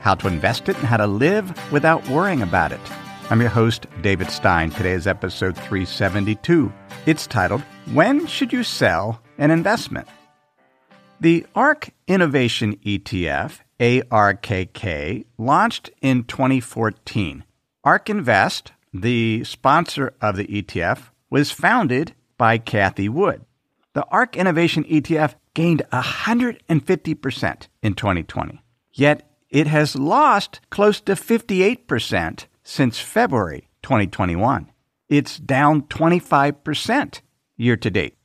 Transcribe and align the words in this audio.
how 0.00 0.14
to 0.16 0.28
invest 0.28 0.68
it, 0.68 0.76
and 0.76 0.86
how 0.86 0.96
to 0.96 1.06
live 1.06 1.72
without 1.72 2.06
worrying 2.08 2.42
about 2.42 2.72
it. 2.72 2.80
I'm 3.30 3.40
your 3.40 3.50
host, 3.50 3.86
David 4.02 4.30
Stein. 4.30 4.70
Today 4.70 4.92
is 4.92 5.06
episode 5.06 5.54
372. 5.56 6.72
It's 7.06 7.26
titled, 7.26 7.62
When 7.92 8.26
Should 8.26 8.52
You 8.52 8.64
Sell 8.64 9.22
an 9.38 9.50
Investment? 9.50 10.08
The 11.20 11.46
ARK 11.54 11.90
Innovation 12.08 12.76
ETF, 12.78 13.60
ARKK, 13.78 15.24
launched 15.38 15.90
in 16.02 16.24
2014. 16.24 17.44
ARK 17.84 18.10
Invest, 18.10 18.72
the 18.92 19.44
sponsor 19.44 20.12
of 20.20 20.36
the 20.36 20.46
ETF, 20.46 21.10
was 21.30 21.52
founded 21.52 22.14
by 22.36 22.58
Cathie 22.58 23.08
Wood. 23.08 23.44
The 23.92 24.04
ARK 24.06 24.36
Innovation 24.36 24.84
ETF 24.84 25.34
gained 25.54 25.82
150% 25.92 27.66
in 27.82 27.94
2020, 27.94 28.62
yet 28.92 29.29
it 29.50 29.66
has 29.66 29.96
lost 29.96 30.60
close 30.70 31.00
to 31.02 31.12
58% 31.12 32.46
since 32.62 32.98
February 32.98 33.68
2021. 33.82 34.70
It's 35.08 35.38
down 35.38 35.82
25% 35.82 37.20
year 37.56 37.76
to 37.76 37.90
date. 37.90 38.16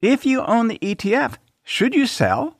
If 0.00 0.24
you 0.24 0.42
own 0.42 0.68
the 0.68 0.78
ETF, 0.78 1.36
should 1.62 1.94
you 1.94 2.06
sell? 2.06 2.58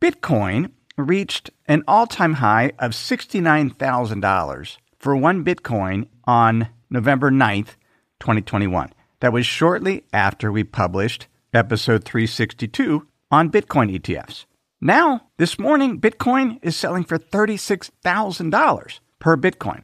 Bitcoin 0.00 0.72
reached 0.96 1.50
an 1.66 1.82
all 1.88 2.06
time 2.06 2.34
high 2.34 2.72
of 2.78 2.92
$69,000 2.92 4.76
for 4.98 5.16
one 5.16 5.44
Bitcoin 5.44 6.06
on 6.24 6.68
November 6.90 7.30
9th, 7.30 7.76
2021. 8.20 8.92
That 9.20 9.32
was 9.32 9.46
shortly 9.46 10.04
after 10.12 10.52
we 10.52 10.64
published 10.64 11.26
episode 11.52 12.04
362 12.04 13.06
on 13.30 13.50
Bitcoin 13.50 13.98
ETFs. 13.98 14.44
Now, 14.80 15.28
this 15.36 15.58
morning, 15.58 16.00
Bitcoin 16.00 16.58
is 16.62 16.74
selling 16.74 17.04
for 17.04 17.18
$36,000 17.18 19.00
per 19.18 19.36
Bitcoin. 19.36 19.82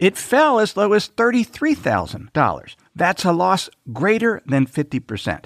It 0.00 0.16
fell 0.16 0.58
as 0.58 0.76
low 0.76 0.94
as 0.94 1.08
$33,000. 1.10 2.74
That's 2.96 3.24
a 3.24 3.30
loss 3.30 3.70
greater 3.92 4.42
than 4.44 4.66
50%. 4.66 5.44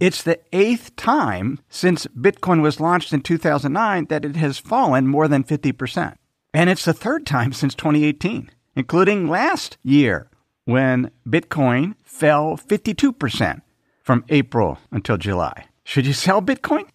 It's 0.00 0.24
the 0.24 0.40
eighth 0.52 0.96
time 0.96 1.60
since 1.68 2.08
Bitcoin 2.08 2.62
was 2.62 2.80
launched 2.80 3.12
in 3.12 3.20
2009 3.20 4.06
that 4.06 4.24
it 4.24 4.34
has 4.34 4.58
fallen 4.58 5.06
more 5.06 5.28
than 5.28 5.44
50%. 5.44 6.16
And 6.52 6.68
it's 6.68 6.84
the 6.84 6.92
third 6.92 7.24
time 7.24 7.52
since 7.52 7.76
2018, 7.76 8.50
including 8.74 9.28
last 9.28 9.78
year 9.84 10.28
when 10.64 11.12
Bitcoin 11.28 11.94
fell 12.02 12.56
52% 12.56 13.62
from 14.02 14.24
April 14.28 14.78
until 14.90 15.16
July. 15.16 15.66
Should 15.84 16.06
you 16.06 16.12
sell 16.12 16.42
Bitcoin? 16.42 16.88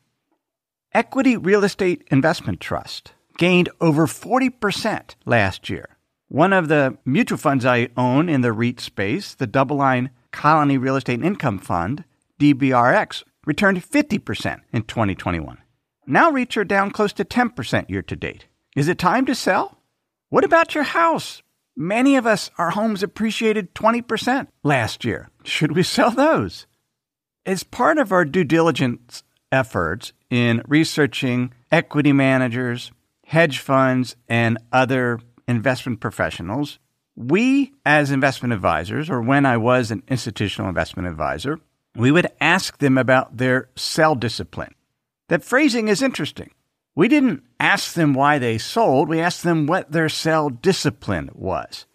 Equity 0.97 1.37
Real 1.37 1.63
Estate 1.63 2.07
Investment 2.09 2.59
Trust 2.59 3.13
gained 3.37 3.69
over 3.79 4.07
40% 4.07 5.13
last 5.27 5.69
year. 5.69 5.89
One 6.27 6.53
of 6.53 6.69
the 6.69 6.97
mutual 7.05 7.37
funds 7.37 7.67
I 7.67 7.89
own 7.95 8.29
in 8.29 8.41
the 8.41 8.51
REIT 8.51 8.79
space, 8.79 9.35
the 9.35 9.45
DoubleLine 9.45 10.09
Colony 10.31 10.79
Real 10.79 10.95
Estate 10.95 11.21
Income 11.21 11.59
Fund, 11.59 12.03
DBRX, 12.39 13.23
returned 13.45 13.83
50% 13.83 14.61
in 14.73 14.81
2021. 14.81 15.59
Now 16.07 16.31
REITs 16.31 16.57
are 16.57 16.63
down 16.63 16.89
close 16.89 17.13
to 17.13 17.23
10% 17.23 17.87
year 17.91 18.01
to 18.01 18.15
date. 18.15 18.47
Is 18.75 18.87
it 18.87 18.97
time 18.97 19.27
to 19.27 19.35
sell? 19.35 19.77
What 20.29 20.43
about 20.43 20.73
your 20.73 20.83
house? 20.83 21.43
Many 21.75 22.15
of 22.15 22.25
us, 22.25 22.49
our 22.57 22.71
homes 22.71 23.03
appreciated 23.03 23.75
20% 23.75 24.47
last 24.63 25.05
year. 25.05 25.29
Should 25.43 25.75
we 25.75 25.83
sell 25.83 26.09
those? 26.09 26.65
As 27.45 27.61
part 27.61 27.99
of 27.99 28.11
our 28.11 28.25
due 28.25 28.43
diligence 28.43 29.21
efforts 29.51 30.11
in 30.29 30.61
researching 30.67 31.53
equity 31.71 32.13
managers, 32.13 32.91
hedge 33.25 33.59
funds, 33.59 34.15
and 34.27 34.57
other 34.71 35.19
investment 35.47 35.99
professionals, 35.99 36.79
we, 37.15 37.73
as 37.85 38.11
investment 38.11 38.53
advisors, 38.53 39.09
or 39.09 39.21
when 39.21 39.45
I 39.45 39.57
was 39.57 39.89
an 39.89 40.03
institutional 40.07 40.69
investment 40.69 41.07
advisor, 41.07 41.59
we 41.95 42.11
would 42.11 42.27
ask 42.39 42.77
them 42.77 42.97
about 42.97 43.37
their 43.37 43.69
sell 43.75 44.13
discipline. 44.13 44.75
That 45.29 45.43
phrasing 45.43 45.87
is 45.87 46.01
interesting. 46.01 46.51
We 46.95 47.07
didn't 47.07 47.43
ask 47.59 47.93
them 47.93 48.13
why 48.13 48.39
they 48.39 48.57
sold, 48.57 49.09
we 49.09 49.19
asked 49.19 49.43
them 49.43 49.67
what 49.67 49.91
their 49.91 50.09
sell 50.09 50.49
discipline 50.49 51.29
was, 51.33 51.85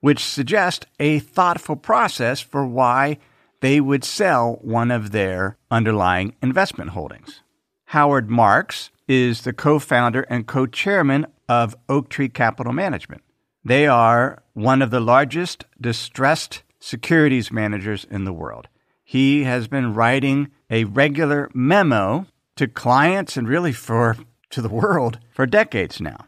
which 0.00 0.24
suggests 0.24 0.86
a 0.98 1.20
thoughtful 1.20 1.76
process 1.76 2.40
for 2.40 2.66
why 2.66 3.18
they 3.60 3.80
would 3.80 4.04
sell 4.04 4.58
one 4.62 4.90
of 4.90 5.10
their 5.12 5.56
underlying 5.70 6.34
investment 6.42 6.90
holdings. 6.90 7.42
Howard 7.92 8.30
Marks 8.30 8.90
is 9.06 9.42
the 9.42 9.52
co 9.52 9.78
founder 9.78 10.22
and 10.30 10.46
co 10.46 10.64
chairman 10.64 11.26
of 11.46 11.76
Oaktree 11.90 12.30
Capital 12.30 12.72
Management. 12.72 13.20
They 13.62 13.86
are 13.86 14.42
one 14.54 14.80
of 14.80 14.90
the 14.90 14.98
largest 14.98 15.66
distressed 15.78 16.62
securities 16.80 17.52
managers 17.52 18.06
in 18.10 18.24
the 18.24 18.32
world. 18.32 18.68
He 19.04 19.44
has 19.44 19.68
been 19.68 19.92
writing 19.92 20.50
a 20.70 20.84
regular 20.84 21.50
memo 21.52 22.24
to 22.56 22.66
clients 22.66 23.36
and 23.36 23.46
really 23.46 23.74
for 23.74 24.16
to 24.48 24.62
the 24.62 24.70
world 24.70 25.18
for 25.30 25.44
decades 25.44 26.00
now. 26.00 26.24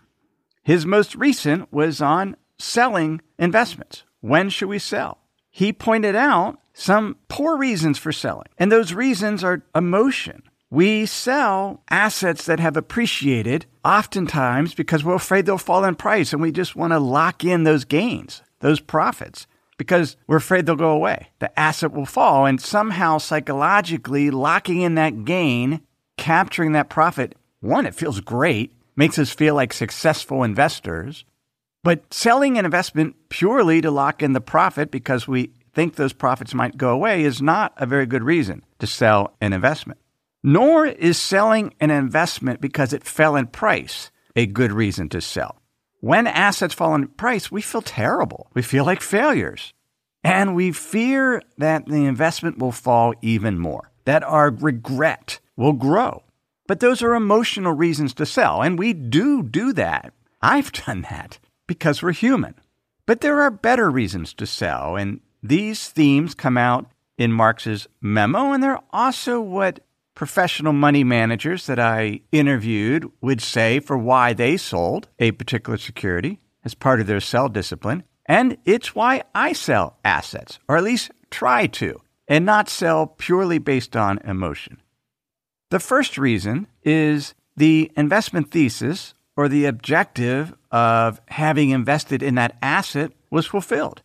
His 0.65 0.85
most 0.85 1.15
recent 1.15 1.73
was 1.73 2.03
on 2.03 2.37
selling 2.59 3.23
investments. 3.39 4.05
When 4.21 4.51
should 4.51 4.69
we 4.69 4.79
sell? 4.79 5.17
He 5.51 5.73
pointed 5.73 6.15
out 6.15 6.59
some 6.75 7.17
poor 7.29 7.57
reasons 7.57 7.97
for 7.97 8.13
selling, 8.13 8.49
and 8.59 8.71
those 8.71 8.93
reasons 8.93 9.43
are 9.43 9.63
emotion. 9.75 10.43
We 10.75 11.07
sell 11.07 11.85
assets 11.89 12.47
that 12.47 12.59
have 12.59 12.77
appreciated 12.77 13.67
oftentimes 13.85 14.75
because 14.75 15.05
we're 15.05 15.15
afraid 15.15 15.47
they'll 15.47 15.57
fall 15.57 15.85
in 15.85 15.95
price 15.95 16.33
and 16.33 16.43
we 16.43 16.51
just 16.51 16.75
want 16.75 16.93
to 16.93 16.99
lock 16.99 17.45
in 17.45 17.63
those 17.63 17.85
gains, 17.85 18.43
those 18.59 18.81
profits, 18.81 19.47
because 19.79 20.17
we're 20.27 20.39
afraid 20.39 20.67
they'll 20.67 20.75
go 20.75 20.91
away. 20.91 21.29
The 21.39 21.57
asset 21.57 21.93
will 21.93 22.07
fall, 22.07 22.45
and 22.45 22.61
somehow 22.61 23.19
psychologically 23.19 24.33
locking 24.33 24.81
in 24.81 24.97
that 24.97 25.25
gain, 25.25 25.81
capturing 26.17 26.73
that 26.73 26.89
profit, 26.89 27.37
one, 27.61 27.87
it 27.87 27.95
feels 27.95 28.19
great, 28.19 28.73
makes 28.97 29.17
us 29.17 29.31
feel 29.31 29.55
like 29.55 29.73
successful 29.73 30.43
investors. 30.43 31.25
But 31.85 32.13
selling 32.13 32.59
an 32.59 32.65
investment 32.65 33.15
purely 33.29 33.81
to 33.81 33.93
lock 33.93 34.25
in 34.25 34.33
the 34.33 34.41
profit 34.41 34.91
because 34.91 35.29
we 35.29 35.53
think 35.73 35.95
those 35.95 36.13
profits 36.13 36.53
might 36.53 36.77
go 36.77 36.91
away 36.91 37.23
is 37.23 37.41
not 37.41 37.75
a 37.77 37.87
very 37.87 38.07
good 38.07 38.25
reason 38.25 38.65
to 38.81 38.89
sell 38.89 39.37
an 39.41 39.53
investment. 39.53 40.01
Nor 40.47 40.87
is 40.87 41.19
selling 41.19 41.73
an 41.81 41.91
investment 41.91 42.61
because 42.61 42.93
it 42.93 43.03
fell 43.03 43.35
in 43.35 43.47
price 43.47 44.11
a 44.37 44.45
good 44.45 44.73
reason 44.73 45.09
to 45.09 45.23
sell. 45.23 45.57
When 46.01 46.27
assets 46.27 46.75
fall 46.75 46.95
in 46.95 47.09
price, 47.09 47.51
we 47.51 47.63
feel 47.63 47.81
terrible. 47.81 48.51
We 48.53 48.61
feel 48.61 48.85
like 48.85 49.01
failures. 49.01 49.73
And 50.23 50.55
we 50.55 50.71
fear 50.71 51.41
that 51.57 51.87
the 51.87 52.05
investment 52.05 52.59
will 52.59 52.73
fall 52.73 53.15
even 53.23 53.59
more, 53.59 53.91
that 54.05 54.23
our 54.23 54.51
regret 54.51 55.41
will 55.57 55.73
grow. 55.73 56.23
But 56.67 56.81
those 56.81 57.03
are 57.03 57.15
emotional 57.15 57.73
reasons 57.73 58.13
to 58.15 58.27
sell. 58.27 58.61
And 58.61 58.79
we 58.79 58.93
do 58.93 59.43
do 59.43 59.73
that. 59.73 60.13
I've 60.43 60.73
done 60.87 61.03
that 61.03 61.39
because 61.67 62.03
we're 62.03 62.13
human. 62.13 62.55
But 63.07 63.23
there 63.23 63.41
are 63.41 63.51
better 63.51 63.91
reasons 63.91 64.35
to 64.35 64.47
sell. 64.47 64.97
And 64.97 65.21
these 65.43 65.89
themes 65.89 66.35
come 66.35 66.59
out 66.59 66.87
in 67.17 67.33
Marks's 67.33 67.87
memo. 68.03 68.53
And 68.53 68.63
they're 68.63 68.81
also 68.93 69.41
what 69.41 69.81
professional 70.15 70.73
money 70.73 71.05
managers 71.05 71.67
that 71.67 71.79
I 71.79 72.21
interviewed 72.33 73.11
would 73.21 73.41
say 73.41 73.81
for 73.81 73.99
why 73.99 74.33
they 74.33 74.57
sold 74.57 75.09
a 75.19 75.33
particular 75.33 75.77
security 75.77 76.41
as 76.65 76.75
part 76.75 77.01
of 77.01 77.07
their 77.07 77.21
sell 77.21 77.49
discipline. 77.49 78.05
And 78.27 78.57
it's 78.65 78.95
why 78.95 79.25
I 79.35 79.53
sell 79.53 79.99
assets, 80.05 80.59
or 80.69 80.77
at 80.77 80.85
least 80.85 81.11
try 81.31 81.67
to, 81.67 82.01
and 82.27 82.47
not 82.47 82.69
sell 82.69 83.07
purely 83.07 83.59
based 83.59 83.97
on 83.97 84.19
emotion. 84.21 84.81
The 85.71 85.81
first 85.81 86.17
reason 86.17 86.69
is 86.83 87.35
the 87.57 87.91
investment 87.97 88.51
thesis 88.51 89.15
or 89.37 89.49
the 89.49 89.67
objective 89.67 90.55
of 90.71 91.21
having 91.29 91.71
invested 91.71 92.23
in 92.23 92.37
that 92.37 92.57
asset 92.63 93.13
was 93.31 93.47
fulfilled. 93.47 94.03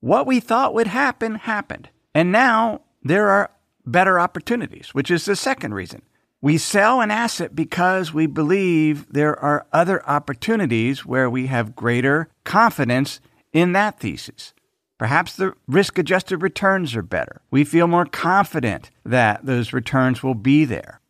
What 0.00 0.26
we 0.26 0.40
thought 0.40 0.74
would 0.74 0.86
happen 0.86 1.36
happened. 1.36 1.90
And 2.14 2.32
now 2.32 2.80
there 3.02 3.28
are 3.28 3.50
better 3.84 4.18
opportunities, 4.18 4.90
which 4.94 5.10
is 5.10 5.24
the 5.24 5.36
second 5.36 5.74
reason. 5.74 6.02
We 6.40 6.58
sell 6.58 7.00
an 7.00 7.10
asset 7.10 7.54
because 7.54 8.12
we 8.12 8.26
believe 8.26 9.06
there 9.12 9.38
are 9.38 9.66
other 9.72 10.04
opportunities 10.08 11.06
where 11.06 11.30
we 11.30 11.46
have 11.46 11.76
greater 11.76 12.28
confidence 12.44 13.20
in 13.52 13.72
that 13.72 14.00
thesis. 14.00 14.52
Perhaps 14.98 15.36
the 15.36 15.54
risk 15.66 15.98
adjusted 15.98 16.38
returns 16.42 16.94
are 16.94 17.02
better. 17.02 17.42
We 17.50 17.64
feel 17.64 17.86
more 17.86 18.06
confident 18.06 18.90
that 19.04 19.44
those 19.44 19.72
returns 19.72 20.22
will 20.22 20.34
be 20.34 20.64
there. 20.64 21.00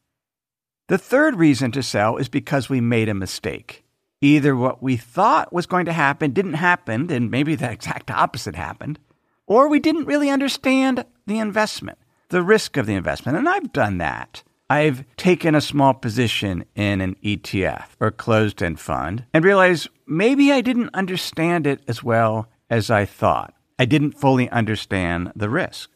The 0.89 0.99
third 0.99 1.37
reason 1.37 1.73
to 1.73 1.83
sell 1.83 2.17
is 2.17 2.29
because 2.29 2.69
we 2.69 2.81
made 2.81 3.09
a 3.09 3.15
mistake. 3.15 3.85
Either 4.21 4.55
what 4.55 4.83
we 4.83 4.97
thought 4.97 5.53
was 5.53 5.67
going 5.67 5.87
to 5.87 5.93
happen 5.93 6.33
didn't 6.33 6.55
happen, 6.55 7.11
and 7.11 7.31
maybe 7.31 7.55
the 7.55 7.71
exact 7.71 8.11
opposite 8.11 8.55
happened, 8.55 8.99
or 9.47 9.69
we 9.69 9.81
didn't 9.81 10.07
really 10.07 10.31
understand 10.31 11.05
the 11.27 11.39
investment, 11.39 11.99
the 12.33 12.43
risk 12.43 12.77
of 12.77 12.87
the 12.87 12.95
investment. 12.95 13.39
And 13.39 13.49
I've 13.49 13.73
done 13.73 13.99
that. 13.99 14.43
I've 14.69 15.05
taken 15.17 15.55
a 15.55 15.61
small 15.61 15.93
position 15.93 16.65
in 16.75 17.01
an 17.01 17.15
ETF 17.23 17.89
or 18.01 18.11
closed 18.11 18.63
end 18.63 18.81
fund 18.81 19.27
and 19.35 19.45
realized 19.45 19.89
maybe 20.07 20.51
I 20.51 20.63
didn't 20.63 20.95
understand 20.95 21.67
it 21.67 21.83
as 21.87 22.03
well 22.03 22.49
as 22.71 22.91
I 22.91 23.05
thought. 23.05 23.55
I 23.79 23.85
didn't 23.85 24.19
fully 24.19 24.49
understand 24.49 25.31
the 25.37 25.51
risk. 25.51 25.91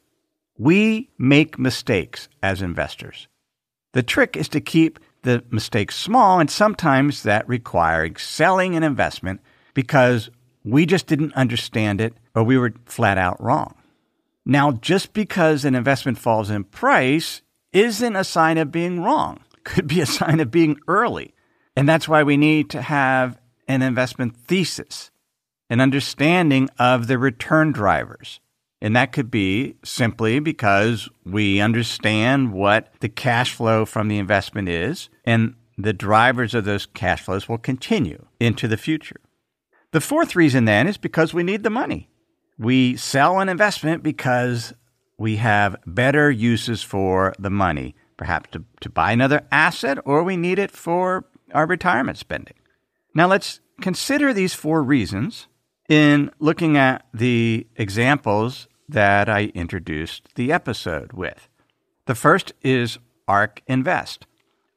We 0.58 1.10
make 1.18 1.58
mistakes 1.58 2.28
as 2.42 2.60
investors. 2.62 3.28
The 3.92 4.02
trick 4.02 4.36
is 4.36 4.48
to 4.50 4.60
keep 4.60 4.98
the 5.22 5.42
mistakes 5.50 5.96
small, 5.96 6.38
and 6.38 6.50
sometimes 6.50 7.22
that 7.22 7.48
requires 7.48 8.22
selling 8.22 8.76
an 8.76 8.82
investment 8.82 9.40
because 9.72 10.28
we 10.64 10.84
just 10.84 11.06
didn't 11.06 11.32
understand 11.34 12.00
it 12.00 12.14
or 12.34 12.42
we 12.42 12.58
were 12.58 12.74
flat 12.84 13.16
out 13.16 13.42
wrong. 13.42 13.74
Now, 14.48 14.70
just 14.70 15.12
because 15.12 15.64
an 15.64 15.74
investment 15.74 16.18
falls 16.18 16.50
in 16.50 16.62
price 16.62 17.42
isn't 17.72 18.14
a 18.14 18.22
sign 18.22 18.58
of 18.58 18.70
being 18.70 19.02
wrong, 19.02 19.40
could 19.64 19.88
be 19.88 20.00
a 20.00 20.06
sign 20.06 20.38
of 20.38 20.52
being 20.52 20.78
early. 20.86 21.34
And 21.74 21.88
that's 21.88 22.08
why 22.08 22.22
we 22.22 22.36
need 22.36 22.70
to 22.70 22.80
have 22.80 23.38
an 23.66 23.82
investment 23.82 24.36
thesis, 24.36 25.10
an 25.68 25.80
understanding 25.80 26.70
of 26.78 27.08
the 27.08 27.18
return 27.18 27.72
drivers. 27.72 28.38
And 28.80 28.94
that 28.94 29.10
could 29.10 29.32
be 29.32 29.74
simply 29.84 30.38
because 30.38 31.08
we 31.24 31.60
understand 31.60 32.52
what 32.52 32.92
the 33.00 33.08
cash 33.08 33.52
flow 33.52 33.84
from 33.84 34.06
the 34.06 34.18
investment 34.18 34.68
is, 34.68 35.08
and 35.24 35.56
the 35.76 35.92
drivers 35.92 36.54
of 36.54 36.64
those 36.64 36.86
cash 36.86 37.22
flows 37.22 37.48
will 37.48 37.58
continue 37.58 38.26
into 38.38 38.68
the 38.68 38.76
future. 38.76 39.20
The 39.90 40.00
fourth 40.00 40.36
reason 40.36 40.66
then 40.66 40.86
is 40.86 40.98
because 40.98 41.34
we 41.34 41.42
need 41.42 41.64
the 41.64 41.70
money. 41.70 42.08
We 42.58 42.96
sell 42.96 43.40
an 43.40 43.48
investment 43.48 44.02
because 44.02 44.72
we 45.18 45.36
have 45.36 45.76
better 45.86 46.30
uses 46.30 46.82
for 46.82 47.34
the 47.38 47.50
money, 47.50 47.94
perhaps 48.16 48.50
to, 48.52 48.64
to 48.80 48.90
buy 48.90 49.12
another 49.12 49.46
asset, 49.50 49.98
or 50.04 50.22
we 50.22 50.36
need 50.36 50.58
it 50.58 50.70
for 50.70 51.26
our 51.52 51.66
retirement 51.66 52.18
spending. 52.18 52.54
Now 53.14 53.26
let's 53.26 53.60
consider 53.80 54.32
these 54.32 54.54
four 54.54 54.82
reasons 54.82 55.48
in 55.88 56.30
looking 56.38 56.76
at 56.76 57.06
the 57.12 57.66
examples 57.76 58.68
that 58.88 59.28
I 59.28 59.46
introduced 59.54 60.34
the 60.34 60.52
episode 60.52 61.12
with. 61.12 61.48
The 62.06 62.14
first 62.14 62.52
is 62.62 62.98
ARK 63.26 63.62
Invest. 63.66 64.26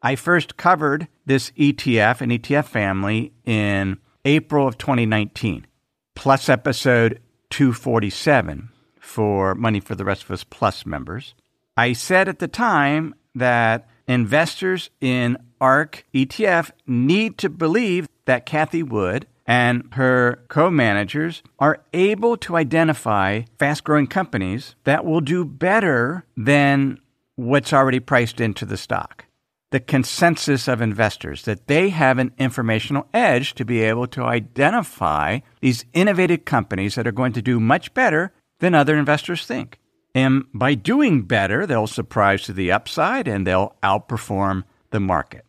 I 0.01 0.15
first 0.15 0.57
covered 0.57 1.07
this 1.25 1.51
ETF 1.51 2.21
and 2.21 2.31
ETF 2.31 2.65
family 2.65 3.33
in 3.45 3.99
April 4.25 4.67
of 4.67 4.77
2019, 4.77 5.67
plus 6.15 6.49
episode 6.49 7.19
247 7.49 8.69
for 8.99 9.55
Money 9.55 9.79
for 9.79 9.95
the 9.95 10.05
Rest 10.05 10.23
of 10.23 10.31
Us 10.31 10.43
Plus 10.43 10.85
members. 10.85 11.33
I 11.75 11.93
said 11.93 12.27
at 12.27 12.39
the 12.39 12.47
time 12.47 13.15
that 13.33 13.87
investors 14.07 14.89
in 15.01 15.37
ARK 15.61 16.05
ETF 16.13 16.71
need 16.87 17.37
to 17.39 17.49
believe 17.49 18.07
that 18.25 18.45
Cathie 18.45 18.83
Wood 18.83 19.27
and 19.45 19.89
her 19.93 20.43
co 20.47 20.69
managers 20.69 21.41
are 21.57 21.81
able 21.93 22.37
to 22.37 22.55
identify 22.55 23.41
fast 23.57 23.83
growing 23.83 24.07
companies 24.07 24.75
that 24.83 25.03
will 25.03 25.21
do 25.21 25.43
better 25.43 26.25
than 26.37 26.99
what's 27.35 27.73
already 27.73 27.99
priced 27.99 28.39
into 28.39 28.65
the 28.65 28.77
stock. 28.77 29.25
The 29.71 29.79
consensus 29.79 30.67
of 30.67 30.81
investors 30.81 31.43
that 31.43 31.67
they 31.67 31.89
have 31.89 32.17
an 32.17 32.33
informational 32.39 33.07
edge 33.13 33.53
to 33.55 33.65
be 33.65 33.81
able 33.81 34.07
to 34.07 34.23
identify 34.23 35.39
these 35.61 35.85
innovative 35.93 36.43
companies 36.43 36.95
that 36.95 37.05
are 37.05 37.11
going 37.11 37.33
to 37.33 37.41
do 37.41 37.59
much 37.59 37.93
better 37.93 38.33
than 38.59 38.73
other 38.73 38.97
investors 38.97 39.45
think. 39.45 39.77
And 40.15 40.45
by 40.53 40.73
doing 40.73 41.21
better, 41.21 41.67
they'll 41.67 41.87
surprise 41.87 42.43
to 42.43 42.53
the 42.53 42.71
upside 42.71 43.27
and 43.27 43.45
they'll 43.45 43.75
outperform 43.83 44.63
the 44.89 44.99
market. 44.99 45.45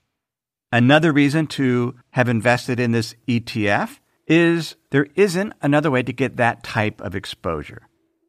Another 0.70 1.12
reason 1.12 1.46
to 1.48 1.96
have 2.10 2.28
invested 2.28 2.78
in 2.78 2.92
this 2.92 3.14
ETF 3.26 3.98
is 4.26 4.76
there 4.90 5.08
isn't 5.16 5.52
another 5.62 5.90
way 5.90 6.02
to 6.02 6.12
get 6.12 6.36
that 6.36 6.62
type 6.62 7.00
of 7.00 7.16
exposure. 7.16 7.88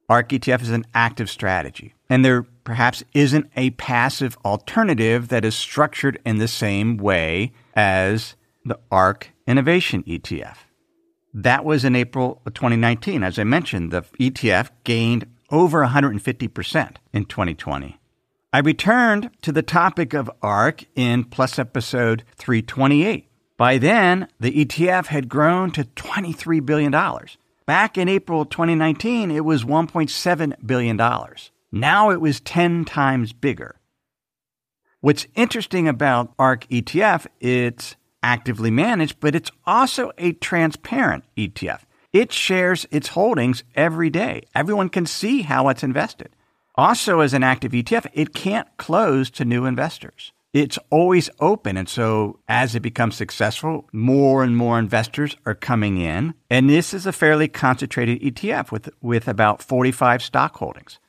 ARK 0.09 0.29
ETF 0.29 0.61
is 0.63 0.71
an 0.71 0.85
active 0.93 1.29
strategy, 1.29 1.93
and 2.11 2.25
there 2.25 2.43
perhaps 2.65 3.05
isn't 3.13 3.49
a 3.55 3.69
passive 3.71 4.37
alternative 4.43 5.29
that 5.29 5.45
is 5.45 5.55
structured 5.55 6.19
in 6.25 6.39
the 6.39 6.47
same 6.47 6.97
way 6.97 7.53
as 7.73 8.35
the 8.65 8.77
ARK 8.91 9.29
Innovation 9.47 10.03
ETF. 10.03 10.57
That 11.33 11.63
was 11.63 11.85
in 11.85 11.95
April 11.95 12.41
of 12.45 12.53
2019. 12.53 13.23
As 13.23 13.39
I 13.39 13.45
mentioned, 13.45 13.91
the 13.91 14.01
ETF 14.19 14.71
gained 14.83 15.25
over 15.49 15.85
150% 15.85 16.95
in 17.13 17.23
2020. 17.23 17.97
I 18.51 18.59
returned 18.59 19.29
to 19.41 19.53
the 19.53 19.63
topic 19.63 20.13
of 20.13 20.29
ARK 20.41 20.83
in 20.95 21.23
Plus 21.23 21.57
episode 21.57 22.25
328. 22.35 23.29
By 23.55 23.77
then, 23.77 24.27
the 24.37 24.65
ETF 24.65 25.05
had 25.05 25.29
grown 25.29 25.71
to 25.71 25.85
$23 25.85 26.65
billion. 26.65 26.91
Back 27.65 27.97
in 27.97 28.09
April 28.09 28.43
2019, 28.43 29.31
it 29.31 29.45
was 29.45 29.63
$1.7 29.63 30.67
billion. 30.67 30.97
Now 31.71 32.09
it 32.09 32.19
was 32.19 32.41
10 32.41 32.85
times 32.85 33.33
bigger. 33.33 33.75
What's 34.99 35.25
interesting 35.35 35.87
about 35.87 36.33
ARK 36.37 36.67
ETF, 36.67 37.25
it's 37.39 37.95
actively 38.21 38.69
managed, 38.69 39.19
but 39.19 39.35
it's 39.35 39.51
also 39.65 40.11
a 40.17 40.33
transparent 40.33 41.23
ETF. 41.37 41.81
It 42.13 42.31
shares 42.31 42.85
its 42.91 43.09
holdings 43.09 43.63
every 43.73 44.09
day. 44.09 44.43
Everyone 44.53 44.89
can 44.89 45.05
see 45.05 45.43
how 45.43 45.69
it's 45.69 45.83
invested. 45.83 46.29
Also, 46.75 47.21
as 47.21 47.33
an 47.33 47.43
active 47.43 47.71
ETF, 47.71 48.07
it 48.13 48.33
can't 48.33 48.67
close 48.77 49.29
to 49.31 49.45
new 49.45 49.65
investors. 49.65 50.33
It's 50.53 50.77
always 50.89 51.29
open. 51.39 51.77
And 51.77 51.87
so, 51.87 52.39
as 52.47 52.75
it 52.75 52.81
becomes 52.81 53.15
successful, 53.15 53.87
more 53.93 54.43
and 54.43 54.57
more 54.57 54.77
investors 54.77 55.37
are 55.45 55.55
coming 55.55 55.97
in. 55.97 56.33
And 56.49 56.69
this 56.69 56.93
is 56.93 57.05
a 57.05 57.13
fairly 57.13 57.47
concentrated 57.47 58.21
ETF 58.21 58.71
with, 58.71 58.89
with 59.01 59.27
about 59.27 59.63
45 59.63 60.21
stock 60.21 60.57
holdings, 60.57 60.99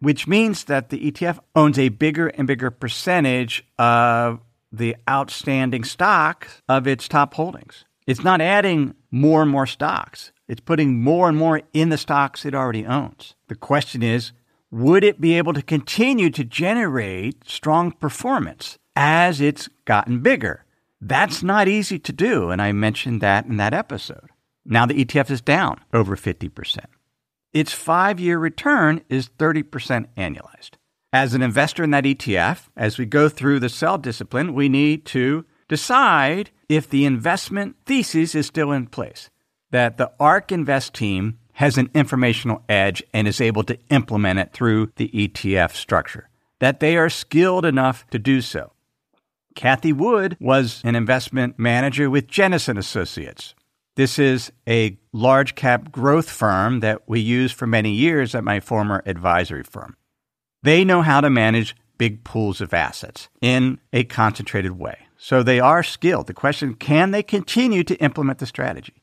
which 0.00 0.26
means 0.26 0.64
that 0.64 0.88
the 0.88 1.10
ETF 1.10 1.38
owns 1.54 1.78
a 1.78 1.90
bigger 1.90 2.28
and 2.28 2.46
bigger 2.46 2.70
percentage 2.70 3.64
of 3.78 4.40
the 4.72 4.96
outstanding 5.08 5.84
stocks 5.84 6.62
of 6.68 6.86
its 6.86 7.08
top 7.08 7.34
holdings. 7.34 7.84
It's 8.06 8.24
not 8.24 8.40
adding 8.40 8.94
more 9.10 9.42
and 9.42 9.50
more 9.50 9.66
stocks. 9.66 10.32
It's 10.48 10.60
putting 10.60 11.02
more 11.02 11.28
and 11.28 11.38
more 11.38 11.62
in 11.72 11.90
the 11.90 11.98
stocks 11.98 12.44
it 12.44 12.54
already 12.54 12.84
owns. 12.84 13.34
The 13.48 13.54
question 13.54 14.02
is, 14.02 14.32
would 14.70 15.04
it 15.04 15.20
be 15.20 15.36
able 15.36 15.52
to 15.52 15.62
continue 15.62 16.30
to 16.30 16.44
generate 16.44 17.48
strong 17.48 17.92
performance 17.92 18.78
as 18.96 19.40
it's 19.40 19.68
gotten 19.84 20.20
bigger? 20.20 20.64
That's 21.00 21.42
not 21.42 21.68
easy 21.68 21.98
to 21.98 22.12
do, 22.12 22.50
and 22.50 22.60
I 22.60 22.72
mentioned 22.72 23.20
that 23.20 23.46
in 23.46 23.56
that 23.56 23.74
episode. 23.74 24.30
Now 24.64 24.86
the 24.86 25.04
ETF 25.04 25.30
is 25.30 25.40
down 25.40 25.80
over 25.92 26.16
50%. 26.16 26.84
Its 27.52 27.72
five 27.72 28.20
year 28.20 28.38
return 28.38 29.02
is 29.08 29.28
30% 29.38 30.06
annualized. 30.16 30.70
As 31.12 31.34
an 31.34 31.42
investor 31.42 31.82
in 31.82 31.90
that 31.90 32.04
ETF, 32.04 32.68
as 32.76 32.96
we 32.96 33.04
go 33.04 33.28
through 33.28 33.58
the 33.58 33.68
sell 33.68 33.98
discipline, 33.98 34.54
we 34.54 34.68
need 34.68 35.04
to 35.06 35.44
decide 35.68 36.50
if 36.68 36.88
the 36.88 37.04
investment 37.04 37.76
thesis 37.84 38.34
is 38.36 38.46
still 38.46 38.70
in 38.70 38.86
place, 38.86 39.30
that 39.70 39.98
the 39.98 40.12
ARK 40.20 40.52
Invest 40.52 40.94
team 40.94 41.38
has 41.54 41.76
an 41.76 41.90
informational 41.94 42.62
edge 42.68 43.02
and 43.12 43.26
is 43.26 43.40
able 43.40 43.64
to 43.64 43.78
implement 43.90 44.38
it 44.38 44.52
through 44.52 44.92
the 44.96 45.08
ETF 45.08 45.72
structure, 45.72 46.28
that 46.60 46.78
they 46.78 46.96
are 46.96 47.10
skilled 47.10 47.64
enough 47.64 48.06
to 48.10 48.18
do 48.18 48.40
so. 48.40 48.72
Cathie 49.56 49.92
Wood 49.92 50.36
was 50.40 50.80
an 50.84 50.94
investment 50.94 51.58
manager 51.58 52.08
with 52.08 52.28
Jennison 52.28 52.78
Associates. 52.78 53.54
This 54.00 54.18
is 54.18 54.50
a 54.66 54.96
large 55.12 55.54
cap 55.54 55.92
growth 55.92 56.30
firm 56.30 56.80
that 56.80 57.06
we 57.06 57.20
used 57.20 57.54
for 57.54 57.66
many 57.66 57.92
years 57.92 58.34
at 58.34 58.42
my 58.42 58.58
former 58.58 59.02
advisory 59.04 59.62
firm. 59.62 59.94
They 60.62 60.86
know 60.86 61.02
how 61.02 61.20
to 61.20 61.28
manage 61.28 61.76
big 61.98 62.24
pools 62.24 62.62
of 62.62 62.72
assets 62.72 63.28
in 63.42 63.78
a 63.92 64.04
concentrated 64.04 64.78
way. 64.78 65.00
So 65.18 65.42
they 65.42 65.60
are 65.60 65.82
skilled. 65.82 66.28
The 66.28 66.32
question 66.32 66.72
can 66.72 67.10
they 67.10 67.22
continue 67.22 67.84
to 67.84 67.96
implement 67.96 68.38
the 68.38 68.46
strategy? 68.46 69.02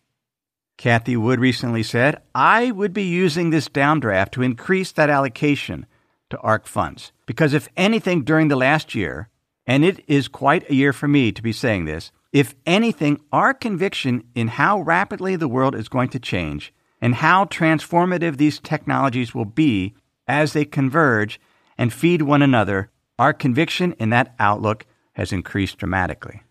Cathie 0.80 1.16
Wood 1.16 1.40
recently 1.40 1.84
said, 1.84 2.20
I 2.34 2.72
would 2.72 2.92
be 2.92 3.04
using 3.04 3.52
this 3.52 3.70
downdraft 3.70 4.32
to 4.32 4.42
increase 4.42 4.92
that 4.94 5.12
allocation 5.12 5.86
to 6.32 6.40
ARK 6.40 6.66
funds. 6.66 7.12
Because 7.28 7.54
if 7.54 7.70
anything 7.78 8.24
during 8.24 8.48
the 8.48 8.56
last 8.56 8.96
year, 8.96 9.30
and 9.68 9.86
it 9.86 10.04
is 10.08 10.28
quite 10.28 10.68
a 10.72 10.74
year 10.74 10.92
for 10.92 11.08
me 11.08 11.32
to 11.34 11.44
be 11.44 11.52
saying 11.54 11.86
this, 11.86 12.12
if 12.32 12.56
anything, 12.66 13.20
our 13.32 13.54
conviction 13.54 14.24
in 14.36 14.48
how 14.50 14.82
rapidly 14.82 15.36
the 15.36 15.48
world 15.48 15.76
is 15.76 15.90
going 15.90 16.10
to 16.10 16.20
change 16.20 16.74
and 17.02 17.16
how 17.16 17.46
transformative 17.46 18.38
these 18.38 18.60
technologies 18.60 19.34
will 19.34 19.46
be 19.46 19.96
as 20.28 20.54
they 20.54 20.66
converge 20.66 21.40
and 21.78 21.94
feed 21.94 22.22
one 22.22 22.42
another, 22.42 22.90
our 23.20 23.34
conviction 23.34 23.94
in 23.94 24.10
that 24.10 24.36
outlook 24.40 24.86
has 25.14 25.32
increased 25.32 25.78
dramatically. 25.78 26.42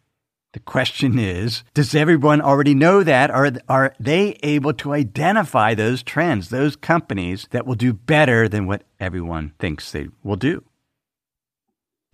The 0.53 0.61
question 0.61 1.19
is 1.19 1.65
Does 1.75 1.95
everyone 1.95 2.41
already 2.41 2.75
know 2.75 3.03
that? 3.03 3.31
Are, 3.31 3.53
are 3.69 3.95
they 4.01 4.39
able 4.43 4.73
to 4.75 4.95
identify 4.95 5.75
those 5.75 6.03
trends, 6.03 6.49
those 6.49 6.77
companies 6.77 7.47
that 7.51 7.67
will 7.67 7.75
do 7.75 7.93
better 7.93 8.49
than 8.49 8.67
what 8.67 8.85
everyone 8.99 9.53
thinks 9.59 9.93
they 9.93 10.09
will 10.25 10.37
do? 10.37 10.65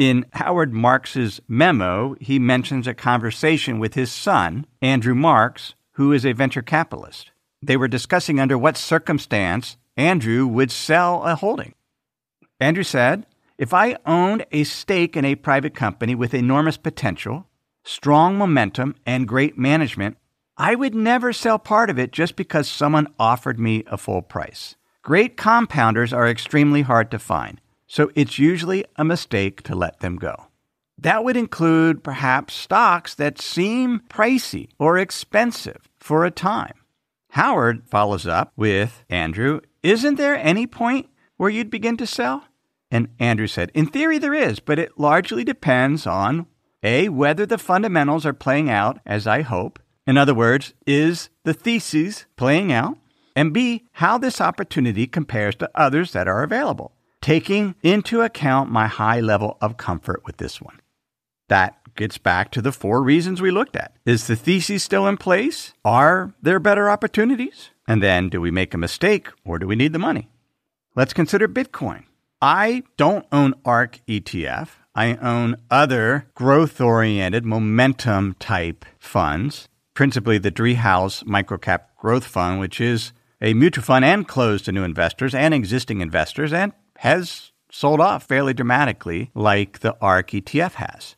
In 0.02 0.26
Howard 0.32 0.74
Marks's 0.74 1.40
memo, 1.46 2.16
he 2.18 2.40
mentions 2.40 2.88
a 2.88 2.92
conversation 2.92 3.78
with 3.78 3.94
his 3.94 4.10
son, 4.10 4.66
Andrew 4.80 5.14
Marks, 5.14 5.76
who 5.92 6.12
is 6.12 6.26
a 6.26 6.32
venture 6.32 6.60
capitalist. 6.60 7.30
They 7.62 7.76
were 7.76 7.86
discussing 7.86 8.40
under 8.40 8.58
what 8.58 8.76
circumstance 8.76 9.76
Andrew 9.96 10.44
would 10.48 10.72
sell 10.72 11.22
a 11.22 11.36
holding. 11.36 11.74
Andrew 12.58 12.82
said, 12.82 13.26
If 13.58 13.72
I 13.72 13.96
owned 14.04 14.44
a 14.50 14.64
stake 14.64 15.16
in 15.16 15.24
a 15.24 15.36
private 15.36 15.72
company 15.76 16.16
with 16.16 16.34
enormous 16.34 16.76
potential, 16.76 17.46
strong 17.84 18.36
momentum, 18.36 18.96
and 19.06 19.28
great 19.28 19.56
management, 19.56 20.16
I 20.56 20.74
would 20.74 20.96
never 20.96 21.32
sell 21.32 21.60
part 21.60 21.90
of 21.90 21.98
it 22.00 22.10
just 22.10 22.34
because 22.34 22.68
someone 22.68 23.06
offered 23.20 23.60
me 23.60 23.84
a 23.86 23.96
full 23.96 24.22
price. 24.22 24.74
Great 25.02 25.36
compounders 25.36 26.12
are 26.12 26.26
extremely 26.26 26.82
hard 26.82 27.08
to 27.12 27.20
find, 27.20 27.60
so 27.92 28.10
it's 28.14 28.38
usually 28.38 28.86
a 28.96 29.04
mistake 29.04 29.60
to 29.60 29.74
let 29.74 30.00
them 30.00 30.16
go. 30.16 30.46
That 30.96 31.24
would 31.24 31.36
include 31.36 32.02
perhaps 32.02 32.54
stocks 32.54 33.14
that 33.16 33.38
seem 33.38 34.00
pricey 34.08 34.70
or 34.78 34.96
expensive 34.96 35.90
for 35.98 36.24
a 36.24 36.30
time. 36.30 36.72
Howard 37.32 37.82
follows 37.86 38.26
up 38.26 38.50
with 38.56 39.04
Andrew, 39.10 39.60
Isn't 39.82 40.14
there 40.14 40.36
any 40.36 40.66
point 40.66 41.10
where 41.36 41.50
you'd 41.50 41.68
begin 41.68 41.98
to 41.98 42.06
sell? 42.06 42.46
And 42.90 43.08
Andrew 43.18 43.46
said, 43.46 43.70
In 43.74 43.84
theory, 43.84 44.16
there 44.16 44.32
is, 44.32 44.58
but 44.58 44.78
it 44.78 44.98
largely 44.98 45.44
depends 45.44 46.06
on 46.06 46.46
a, 46.82 47.10
whether 47.10 47.44
the 47.44 47.58
fundamentals 47.58 48.24
are 48.24 48.32
playing 48.32 48.70
out 48.70 49.00
as 49.04 49.26
I 49.26 49.42
hope. 49.42 49.78
In 50.06 50.16
other 50.16 50.34
words, 50.34 50.72
is 50.86 51.28
the 51.44 51.52
thesis 51.52 52.24
playing 52.36 52.72
out? 52.72 52.96
And 53.36 53.52
B, 53.52 53.84
how 53.92 54.16
this 54.16 54.40
opportunity 54.40 55.06
compares 55.06 55.56
to 55.56 55.70
others 55.74 56.12
that 56.12 56.26
are 56.26 56.42
available, 56.42 56.92
taking 57.22 57.74
into 57.82 58.20
account 58.20 58.70
my 58.70 58.86
high 58.86 59.20
level 59.20 59.56
of 59.62 59.78
comfort 59.78 60.22
with 60.26 60.36
this 60.36 60.60
one. 60.60 60.80
That 61.48 61.78
gets 61.94 62.18
back 62.18 62.50
to 62.50 62.62
the 62.62 62.72
four 62.72 63.02
reasons 63.02 63.40
we 63.40 63.50
looked 63.50 63.76
at. 63.76 63.94
Is 64.04 64.26
the 64.26 64.36
thesis 64.36 64.82
still 64.82 65.06
in 65.06 65.16
place? 65.16 65.72
Are 65.84 66.34
there 66.42 66.58
better 66.58 66.90
opportunities? 66.90 67.70
And 67.86 68.02
then, 68.02 68.28
do 68.28 68.40
we 68.40 68.50
make 68.50 68.74
a 68.74 68.78
mistake 68.78 69.28
or 69.44 69.58
do 69.58 69.66
we 69.66 69.76
need 69.76 69.92
the 69.92 69.98
money? 69.98 70.28
Let's 70.94 71.14
consider 71.14 71.48
Bitcoin. 71.48 72.04
I 72.40 72.82
don't 72.96 73.26
own 73.32 73.54
ARK 73.64 74.00
ETF. 74.08 74.68
I 74.94 75.14
own 75.16 75.56
other 75.70 76.26
growth 76.34 76.80
oriented 76.80 77.46
momentum 77.46 78.34
type 78.38 78.84
funds, 78.98 79.68
principally 79.94 80.38
the 80.38 80.50
Driehaus 80.50 81.24
Microcap 81.24 81.80
Growth 81.98 82.26
Fund, 82.26 82.60
which 82.60 82.80
is 82.80 83.12
a 83.40 83.54
mutual 83.54 83.84
fund 83.84 84.04
and 84.04 84.28
closed 84.28 84.66
to 84.66 84.72
new 84.72 84.84
investors 84.84 85.34
and 85.34 85.54
existing 85.54 86.00
investors 86.00 86.52
and 86.52 86.72
has 87.02 87.50
sold 87.68 88.00
off 88.00 88.22
fairly 88.28 88.54
dramatically 88.54 89.28
like 89.34 89.80
the 89.80 89.96
ARK 90.00 90.30
ETF 90.30 90.74
has. 90.74 91.16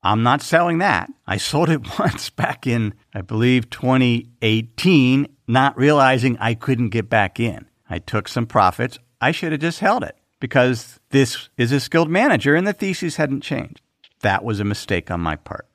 I'm 0.00 0.22
not 0.22 0.42
selling 0.42 0.78
that. 0.78 1.10
I 1.26 1.38
sold 1.38 1.70
it 1.70 1.82
once 1.98 2.30
back 2.30 2.68
in, 2.68 2.94
I 3.12 3.20
believe, 3.20 3.68
2018, 3.68 5.26
not 5.48 5.76
realizing 5.76 6.38
I 6.38 6.54
couldn't 6.54 6.90
get 6.90 7.10
back 7.10 7.40
in. 7.40 7.66
I 7.90 7.98
took 7.98 8.28
some 8.28 8.46
profits. 8.46 9.00
I 9.20 9.32
should 9.32 9.50
have 9.50 9.60
just 9.60 9.80
held 9.80 10.04
it 10.04 10.16
because 10.38 11.00
this 11.10 11.48
is 11.56 11.72
a 11.72 11.80
skilled 11.80 12.10
manager 12.10 12.54
and 12.54 12.64
the 12.64 12.72
thesis 12.72 13.16
hadn't 13.16 13.40
changed. 13.40 13.80
That 14.20 14.44
was 14.44 14.60
a 14.60 14.64
mistake 14.64 15.10
on 15.10 15.20
my 15.20 15.34
part. 15.34 15.66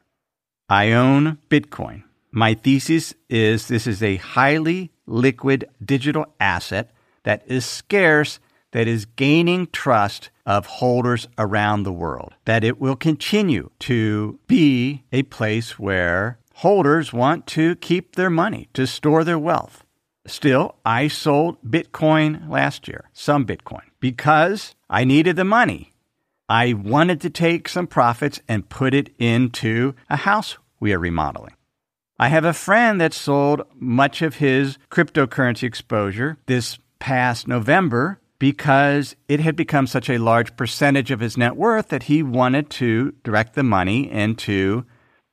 I 0.69 0.93
own 0.93 1.37
Bitcoin. 1.49 2.03
My 2.31 2.53
thesis 2.53 3.13
is 3.29 3.67
this 3.67 3.87
is 3.87 4.01
a 4.01 4.15
highly 4.15 4.93
liquid 5.05 5.67
digital 5.83 6.33
asset 6.39 6.91
that 7.23 7.43
is 7.45 7.65
scarce, 7.65 8.39
that 8.71 8.88
is 8.88 9.05
gaining 9.05 9.67
trust 9.67 10.29
of 10.45 10.65
holders 10.65 11.27
around 11.38 11.83
the 11.83 11.91
world, 11.91 12.33
that 12.45 12.63
it 12.63 12.79
will 12.79 12.95
continue 12.95 13.69
to 13.79 14.39
be 14.47 15.03
a 15.11 15.23
place 15.23 15.79
where 15.79 16.39
holders 16.55 17.13
want 17.13 17.47
to 17.47 17.75
keep 17.77 18.15
their 18.15 18.29
money, 18.29 18.69
to 18.73 18.85
store 18.85 19.23
their 19.23 19.39
wealth. 19.39 19.83
Still, 20.25 20.75
I 20.85 21.07
sold 21.07 21.57
Bitcoin 21.63 22.49
last 22.49 22.88
year, 22.88 23.09
some 23.13 23.45
Bitcoin, 23.45 23.83
because 23.99 24.75
I 24.89 25.03
needed 25.03 25.35
the 25.35 25.45
money. 25.45 25.91
I 26.47 26.73
wanted 26.73 27.21
to 27.21 27.29
take 27.29 27.69
some 27.69 27.88
profits 27.88 28.41
and 28.47 28.69
put 28.69 28.93
it 28.93 29.09
into 29.17 29.95
a 30.09 30.17
house 30.17 30.57
we 30.79 30.93
are 30.93 30.99
remodeling. 30.99 31.53
I 32.19 32.27
have 32.27 32.43
a 32.43 32.53
friend 32.53 32.99
that 32.99 33.13
sold 33.13 33.61
much 33.75 34.21
of 34.21 34.35
his 34.35 34.77
cryptocurrency 34.91 35.63
exposure 35.63 36.38
this 36.47 36.77
past 36.99 37.47
November 37.47 38.18
because 38.39 39.15
it 39.27 39.41
had 39.41 39.55
become 39.55 39.86
such 39.86 40.10
a 40.10 40.17
large 40.17 40.55
percentage 40.55 41.12
of 41.12 41.19
his 41.19 41.38
net 41.38 41.55
worth 41.55 41.89
that 41.89 42.03
he 42.03 42.24
wanted 42.24 42.69
to 42.72 43.13
direct 43.24 43.53
the 43.53 43.63
money 43.63 44.10
into 44.10 44.86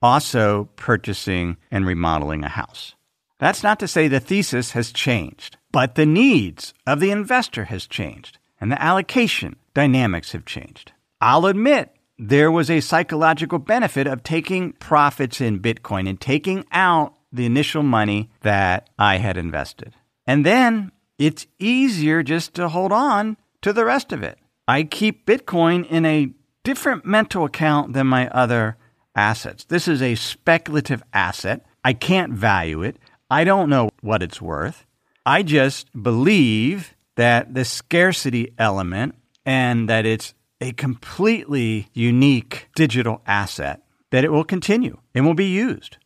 also 0.03 0.69
purchasing 0.77 1.57
and 1.71 1.87
remodeling 1.87 2.45
a 2.45 2.49
house. 2.49 2.95
That's 3.39 3.63
not 3.63 3.79
to 3.81 3.89
say 3.89 4.09
the 4.09 4.21
thesis 4.21 4.73
has 4.73 4.93
changed, 4.93 5.57
but 5.73 5.95
the 5.95 6.07
needs 6.07 6.75
of 6.87 7.01
the 7.01 7.11
investor 7.11 7.65
has 7.65 7.87
changed 7.87 8.39
and 8.61 8.73
the 8.73 8.83
allocation 8.83 9.57
dynamics 9.75 10.33
have 10.33 10.45
changed. 10.45 10.93
I'll 11.21 11.47
admit 11.47 11.91
there 12.19 12.51
was 12.51 12.71
a 12.71 12.81
psychological 12.81 13.59
benefit 13.59 14.07
of 14.07 14.23
taking 14.23 14.73
profits 14.73 15.41
in 15.41 15.61
Bitcoin 15.61 16.09
and 16.09 16.21
taking 16.21 16.65
out 16.73 17.15
the 17.31 17.45
initial 17.45 17.83
money 17.83 18.31
that 18.41 18.89
I 18.99 19.19
had 19.19 19.37
invested. 19.37 19.95
And 20.27 20.45
then 20.45 20.93
it's 21.18 21.46
easier 21.58 22.23
just 22.23 22.54
to 22.54 22.68
hold 22.68 22.92
on 22.92 23.37
to 23.62 23.73
the 23.73 23.85
rest 23.85 24.12
of 24.12 24.23
it. 24.23 24.38
I 24.68 24.82
keep 24.82 25.26
Bitcoin 25.26 25.87
in 25.88 26.04
a 26.04 26.30
different 26.64 27.06
mental 27.06 27.44
account 27.44 27.92
than 27.92 28.06
my 28.06 28.28
other 28.28 28.76
assets. 29.14 29.64
This 29.64 29.88
is 29.88 30.02
a 30.02 30.14
speculative 30.14 31.02
asset. 31.12 31.64
I 31.85 31.92
can't 31.92 32.32
value 32.32 32.82
it. 32.82 32.96
I 33.30 33.44
don't 33.44 33.70
know 33.70 33.88
what 34.00 34.23
it's 34.23 34.42
worth. 34.42 34.85
I 35.25 35.42
just 35.42 35.90
believe 36.00 36.94
that 37.16 37.54
the 37.54 37.64
scarcity 37.64 38.52
element 38.58 39.14
and 39.44 39.88
that 39.88 40.04
it's 40.04 40.35
a 40.61 40.73
completely 40.73 41.88
unique 41.92 42.68
digital 42.76 43.23
asset, 43.26 43.82
that 44.11 44.25
it 44.25 44.32
will 44.32 44.44
continue 44.44 44.99
and 45.14 45.26
will 45.26 45.35
be 45.35 45.46
used. 45.46 45.96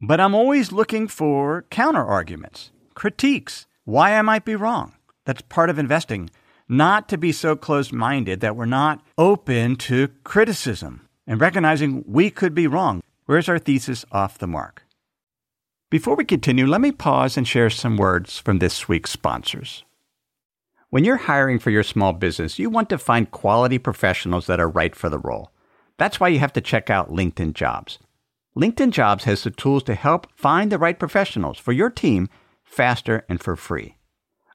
But 0.00 0.20
I'm 0.20 0.34
always 0.34 0.72
looking 0.72 1.08
for 1.08 1.64
counter 1.70 2.04
arguments, 2.04 2.70
critiques, 2.94 3.66
why 3.88 4.18
I 4.18 4.20
might 4.20 4.44
be 4.44 4.54
wrong. 4.54 4.92
That's 5.24 5.40
part 5.40 5.70
of 5.70 5.78
investing, 5.78 6.28
not 6.68 7.08
to 7.08 7.16
be 7.16 7.32
so 7.32 7.56
closed 7.56 7.90
minded 7.90 8.40
that 8.40 8.54
we're 8.54 8.66
not 8.66 9.02
open 9.16 9.76
to 9.76 10.08
criticism 10.24 11.08
and 11.26 11.40
recognizing 11.40 12.04
we 12.06 12.28
could 12.28 12.54
be 12.54 12.66
wrong. 12.66 13.02
Where's 13.24 13.48
our 13.48 13.58
thesis 13.58 14.04
off 14.12 14.36
the 14.36 14.46
mark? 14.46 14.82
Before 15.88 16.16
we 16.16 16.26
continue, 16.26 16.66
let 16.66 16.82
me 16.82 16.92
pause 16.92 17.38
and 17.38 17.48
share 17.48 17.70
some 17.70 17.96
words 17.96 18.38
from 18.38 18.58
this 18.58 18.90
week's 18.90 19.10
sponsors. 19.10 19.84
When 20.90 21.02
you're 21.02 21.16
hiring 21.16 21.58
for 21.58 21.70
your 21.70 21.82
small 21.82 22.12
business, 22.12 22.58
you 22.58 22.68
want 22.68 22.90
to 22.90 22.98
find 22.98 23.30
quality 23.30 23.78
professionals 23.78 24.46
that 24.48 24.60
are 24.60 24.68
right 24.68 24.94
for 24.94 25.08
the 25.08 25.18
role. 25.18 25.50
That's 25.96 26.20
why 26.20 26.28
you 26.28 26.40
have 26.40 26.52
to 26.52 26.60
check 26.60 26.90
out 26.90 27.08
LinkedIn 27.08 27.54
Jobs. 27.54 27.98
LinkedIn 28.54 28.90
Jobs 28.90 29.24
has 29.24 29.44
the 29.44 29.50
tools 29.50 29.82
to 29.84 29.94
help 29.94 30.26
find 30.36 30.70
the 30.70 30.78
right 30.78 30.98
professionals 30.98 31.56
for 31.56 31.72
your 31.72 31.88
team 31.88 32.28
faster 32.68 33.24
and 33.28 33.40
for 33.40 33.56
free. 33.56 33.96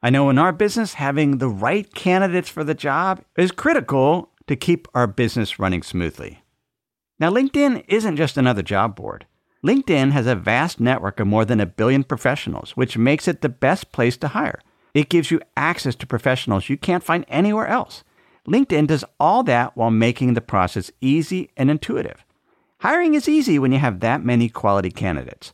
I 0.01 0.10
know 0.10 0.29
in 0.29 0.38
our 0.38 0.51
business, 0.51 0.96
having 0.96 1.38
the 1.38 1.50
right 1.50 1.93
candidates 1.93 2.50
for 2.50 2.63
the 2.63 2.74
job 2.74 3.24
is 3.38 3.51
critical 3.51 4.29
to 4.48 4.55
keep 4.55 4.88
our 4.93 5.08
business 5.08 5.60
running 5.60 5.84
smoothly. 5.84 6.43
Now, 7.20 7.29
LinkedIn 7.29 7.86
isn't 7.88 8.17
just 8.17 8.38
another 8.38 8.62
job 8.62 8.96
board. 8.96 9.25
LinkedIn 9.65 10.12
has 10.12 10.27
a 10.27 10.36
vast 10.36 10.79
network 10.79 11.20
of 11.20 11.27
more 11.27 11.46
than 11.46 11.62
a 11.62 11.65
billion 11.65 12.03
professionals, 12.03 12.72
which 12.72 12.98
makes 12.98 13.29
it 13.29 13.41
the 13.41 13.50
best 13.50 13.93
place 13.93 14.17
to 14.17 14.29
hire. 14.29 14.60
It 14.93 15.10
gives 15.10 15.32
you 15.32 15.41
access 15.55 15.96
to 15.96 16.08
professionals 16.08 16.70
you 16.70 16.77
can't 16.77 17.03
find 17.03 17.25
anywhere 17.29 17.67
else. 17.67 18.03
LinkedIn 18.48 18.88
does 18.88 19.05
all 19.22 19.41
that 19.43 19.77
while 19.77 19.89
making 19.89 20.34
the 20.34 20.41
process 20.41 20.91
easy 21.00 21.50
and 21.55 21.72
intuitive. 21.72 22.25
Hiring 22.79 23.13
is 23.13 23.29
easy 23.29 23.58
when 23.58 23.72
you 23.72 23.79
have 23.79 24.01
that 24.01 24.25
many 24.25 24.50
quality 24.50 24.91
candidates. 24.91 25.53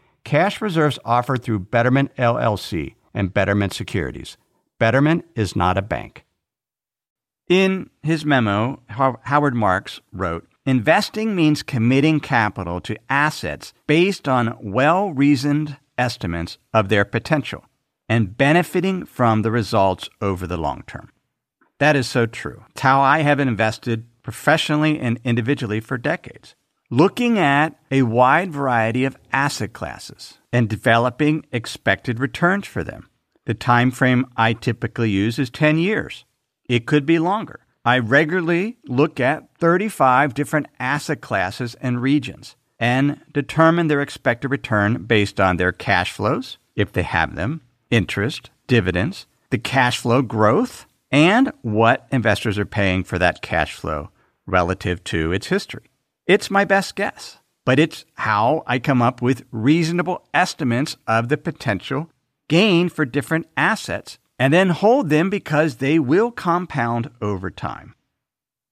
Cash 0.23 0.61
reserves 0.61 0.99
offered 1.03 1.43
through 1.43 1.59
Betterment 1.59 2.15
LLC 2.15 2.95
and 3.13 3.33
Betterment 3.33 3.73
Securities. 3.73 4.37
Betterment 4.79 5.25
is 5.35 5.55
not 5.55 5.77
a 5.77 5.81
bank. 5.81 6.25
In 7.47 7.89
his 8.01 8.25
memo, 8.25 8.81
Howard 8.87 9.55
Marks 9.55 9.99
wrote 10.13 10.47
Investing 10.65 11.35
means 11.35 11.63
committing 11.63 12.19
capital 12.19 12.79
to 12.81 12.95
assets 13.09 13.73
based 13.87 14.27
on 14.27 14.55
well 14.61 15.11
reasoned 15.11 15.77
estimates 15.97 16.57
of 16.73 16.89
their 16.89 17.03
potential 17.03 17.65
and 18.07 18.37
benefiting 18.37 19.05
from 19.05 19.41
the 19.41 19.51
results 19.51 20.09
over 20.21 20.45
the 20.45 20.57
long 20.57 20.83
term. 20.85 21.09
That 21.79 21.95
is 21.95 22.07
so 22.07 22.25
true. 22.25 22.63
It's 22.71 22.81
how 22.81 23.01
I 23.01 23.21
have 23.21 23.39
invested 23.39 24.05
professionally 24.21 24.99
and 24.99 25.19
individually 25.23 25.79
for 25.79 25.97
decades, 25.97 26.55
looking 26.91 27.39
at 27.39 27.73
a 27.89 28.01
wide 28.03 28.51
variety 28.51 29.05
of 29.05 29.17
asset 29.31 29.71
classes 29.71 30.37
and 30.51 30.67
developing 30.67 31.45
expected 31.53 32.19
returns 32.19 32.67
for 32.67 32.83
them. 32.83 33.09
The 33.45 33.53
time 33.53 33.91
frame 33.91 34.25
I 34.35 34.51
typically 34.53 35.09
use 35.09 35.39
is 35.39 35.49
10 35.49 35.77
years. 35.77 36.25
It 36.65 36.85
could 36.85 37.05
be 37.05 37.17
longer. 37.17 37.61
I 37.85 37.97
regularly 37.99 38.77
look 38.85 39.21
at 39.21 39.55
35 39.57 40.33
different 40.33 40.67
asset 40.79 41.21
classes 41.21 41.75
and 41.75 42.01
regions 42.01 42.57
and 42.77 43.21
determine 43.31 43.87
their 43.87 44.01
expected 44.01 44.51
return 44.51 45.05
based 45.05 45.39
on 45.39 45.57
their 45.57 45.71
cash 45.71 46.11
flows, 46.11 46.57
if 46.75 46.91
they 46.91 47.03
have 47.03 47.35
them, 47.35 47.61
interest, 47.89 48.49
dividends, 48.67 49.27
the 49.49 49.57
cash 49.57 49.97
flow 49.97 50.21
growth, 50.21 50.85
and 51.09 51.53
what 51.61 52.05
investors 52.11 52.59
are 52.59 52.65
paying 52.65 53.03
for 53.03 53.17
that 53.17 53.41
cash 53.41 53.73
flow 53.73 54.09
relative 54.45 55.03
to 55.05 55.31
its 55.31 55.47
history. 55.47 55.90
It's 56.27 56.51
my 56.51 56.65
best 56.65 56.95
guess, 56.95 57.39
but 57.65 57.79
it's 57.79 58.05
how 58.13 58.63
I 58.67 58.79
come 58.79 59.01
up 59.01 59.21
with 59.21 59.45
reasonable 59.51 60.27
estimates 60.33 60.95
of 61.07 61.29
the 61.29 61.37
potential 61.37 62.09
gain 62.47 62.89
for 62.89 63.05
different 63.05 63.47
assets 63.57 64.19
and 64.37 64.53
then 64.53 64.69
hold 64.69 65.09
them 65.09 65.29
because 65.29 65.75
they 65.75 65.97
will 65.99 66.31
compound 66.31 67.09
over 67.21 67.49
time. 67.49 67.95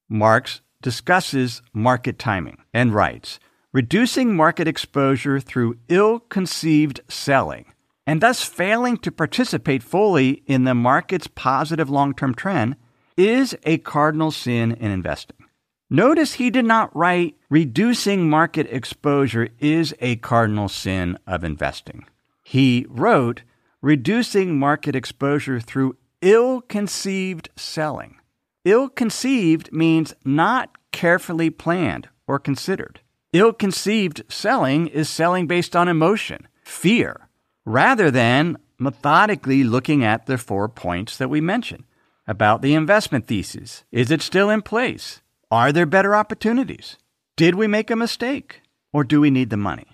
Marks 0.08 0.60
discusses 0.82 1.62
market 1.72 2.18
timing 2.18 2.58
and 2.72 2.94
writes, 2.94 3.38
reducing 3.72 4.34
market 4.34 4.68
exposure 4.68 5.40
through 5.40 5.78
ill 5.88 6.20
conceived 6.20 7.00
selling 7.08 7.66
and 8.06 8.20
thus 8.20 8.42
failing 8.42 8.96
to 8.98 9.12
participate 9.12 9.82
fully 9.82 10.42
in 10.46 10.64
the 10.64 10.74
market's 10.74 11.26
positive 11.28 11.90
long 11.90 12.14
term 12.14 12.34
trend 12.34 12.76
is 13.16 13.56
a 13.64 13.78
cardinal 13.78 14.30
sin 14.30 14.72
in 14.72 14.90
investing. 14.90 15.36
Notice 15.92 16.34
he 16.34 16.50
did 16.50 16.66
not 16.66 16.94
write 16.94 17.36
reducing 17.48 18.30
market 18.30 18.68
exposure 18.70 19.48
is 19.58 19.92
a 20.00 20.14
cardinal 20.16 20.68
sin 20.68 21.18
of 21.26 21.42
investing. 21.42 22.06
He 22.44 22.86
wrote 22.88 23.42
reducing 23.82 24.56
market 24.56 24.94
exposure 24.94 25.58
through 25.58 25.96
ill 26.22 26.60
conceived 26.60 27.48
selling. 27.56 28.16
Ill 28.64 28.88
conceived 28.88 29.72
means 29.72 30.14
not 30.24 30.70
carefully 30.92 31.50
planned 31.50 32.08
or 32.28 32.38
considered. 32.38 33.00
Ill 33.32 33.52
conceived 33.52 34.22
selling 34.28 34.86
is 34.86 35.08
selling 35.08 35.48
based 35.48 35.74
on 35.74 35.88
emotion, 35.88 36.46
fear, 36.62 37.28
rather 37.64 38.12
than 38.12 38.58
methodically 38.78 39.64
looking 39.64 40.04
at 40.04 40.26
the 40.26 40.38
four 40.38 40.68
points 40.68 41.16
that 41.16 41.30
we 41.30 41.40
mentioned 41.40 41.82
about 42.28 42.62
the 42.62 42.74
investment 42.74 43.26
thesis. 43.26 43.82
Is 43.90 44.12
it 44.12 44.22
still 44.22 44.50
in 44.50 44.62
place? 44.62 45.20
Are 45.52 45.72
there 45.72 45.86
better 45.86 46.14
opportunities? 46.14 46.96
Did 47.36 47.56
we 47.56 47.66
make 47.66 47.90
a 47.90 47.96
mistake? 47.96 48.60
Or 48.92 49.02
do 49.02 49.20
we 49.20 49.30
need 49.30 49.50
the 49.50 49.56
money? 49.56 49.88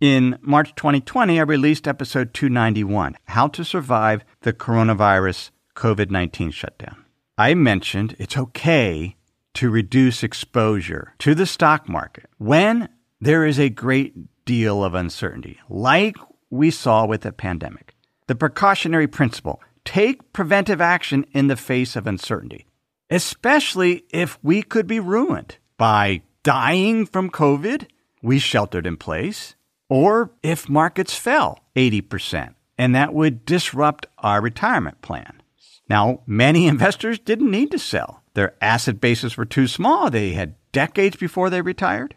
In 0.00 0.38
March 0.40 0.76
2020, 0.76 1.40
I 1.40 1.42
released 1.42 1.88
episode 1.88 2.32
291 2.32 3.16
How 3.24 3.48
to 3.48 3.64
Survive 3.64 4.24
the 4.42 4.52
Coronavirus 4.52 5.50
COVID 5.74 6.12
19 6.12 6.52
Shutdown. 6.52 7.04
I 7.36 7.54
mentioned 7.54 8.14
it's 8.20 8.36
okay 8.36 9.16
to 9.54 9.70
reduce 9.70 10.22
exposure 10.22 11.14
to 11.18 11.34
the 11.34 11.46
stock 11.46 11.88
market 11.88 12.30
when 12.38 12.88
there 13.20 13.44
is 13.44 13.58
a 13.58 13.68
great 13.68 14.14
deal 14.44 14.84
of 14.84 14.94
uncertainty, 14.94 15.58
like 15.68 16.14
we 16.48 16.70
saw 16.70 17.04
with 17.04 17.22
the 17.22 17.32
pandemic. 17.32 17.96
The 18.28 18.36
precautionary 18.36 19.08
principle 19.08 19.60
take 19.84 20.32
preventive 20.32 20.80
action 20.80 21.26
in 21.32 21.48
the 21.48 21.56
face 21.56 21.96
of 21.96 22.06
uncertainty, 22.06 22.66
especially 23.10 24.04
if 24.10 24.38
we 24.42 24.62
could 24.62 24.86
be 24.86 25.00
ruined 25.00 25.56
by 25.76 26.22
dying 26.42 27.06
from 27.06 27.30
COVID, 27.30 27.86
we 28.22 28.38
sheltered 28.38 28.86
in 28.86 28.96
place, 28.96 29.54
or 29.88 30.30
if 30.42 30.68
markets 30.68 31.14
fell 31.14 31.60
80%, 31.76 32.54
and 32.78 32.94
that 32.94 33.14
would 33.14 33.44
disrupt 33.44 34.06
our 34.18 34.40
retirement 34.40 35.02
plan. 35.02 35.42
Now, 35.88 36.22
many 36.26 36.66
investors 36.66 37.18
didn't 37.18 37.50
need 37.50 37.70
to 37.70 37.78
sell. 37.78 38.22
Their 38.34 38.54
asset 38.60 39.00
bases 39.00 39.36
were 39.36 39.44
too 39.44 39.66
small. 39.66 40.10
They 40.10 40.32
had 40.32 40.56
decades 40.72 41.16
before 41.16 41.48
they 41.48 41.62
retired. 41.62 42.14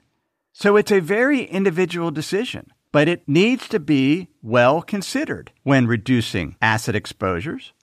So 0.52 0.76
it's 0.76 0.92
a 0.92 1.00
very 1.00 1.44
individual 1.44 2.12
decision 2.12 2.72
but 2.92 3.08
it 3.08 3.28
needs 3.28 3.68
to 3.70 3.80
be 3.80 4.30
well 4.42 4.82
considered 4.82 5.52
when 5.64 5.88
reducing 5.88 6.56
asset 6.62 6.96
exposures. 6.96 7.74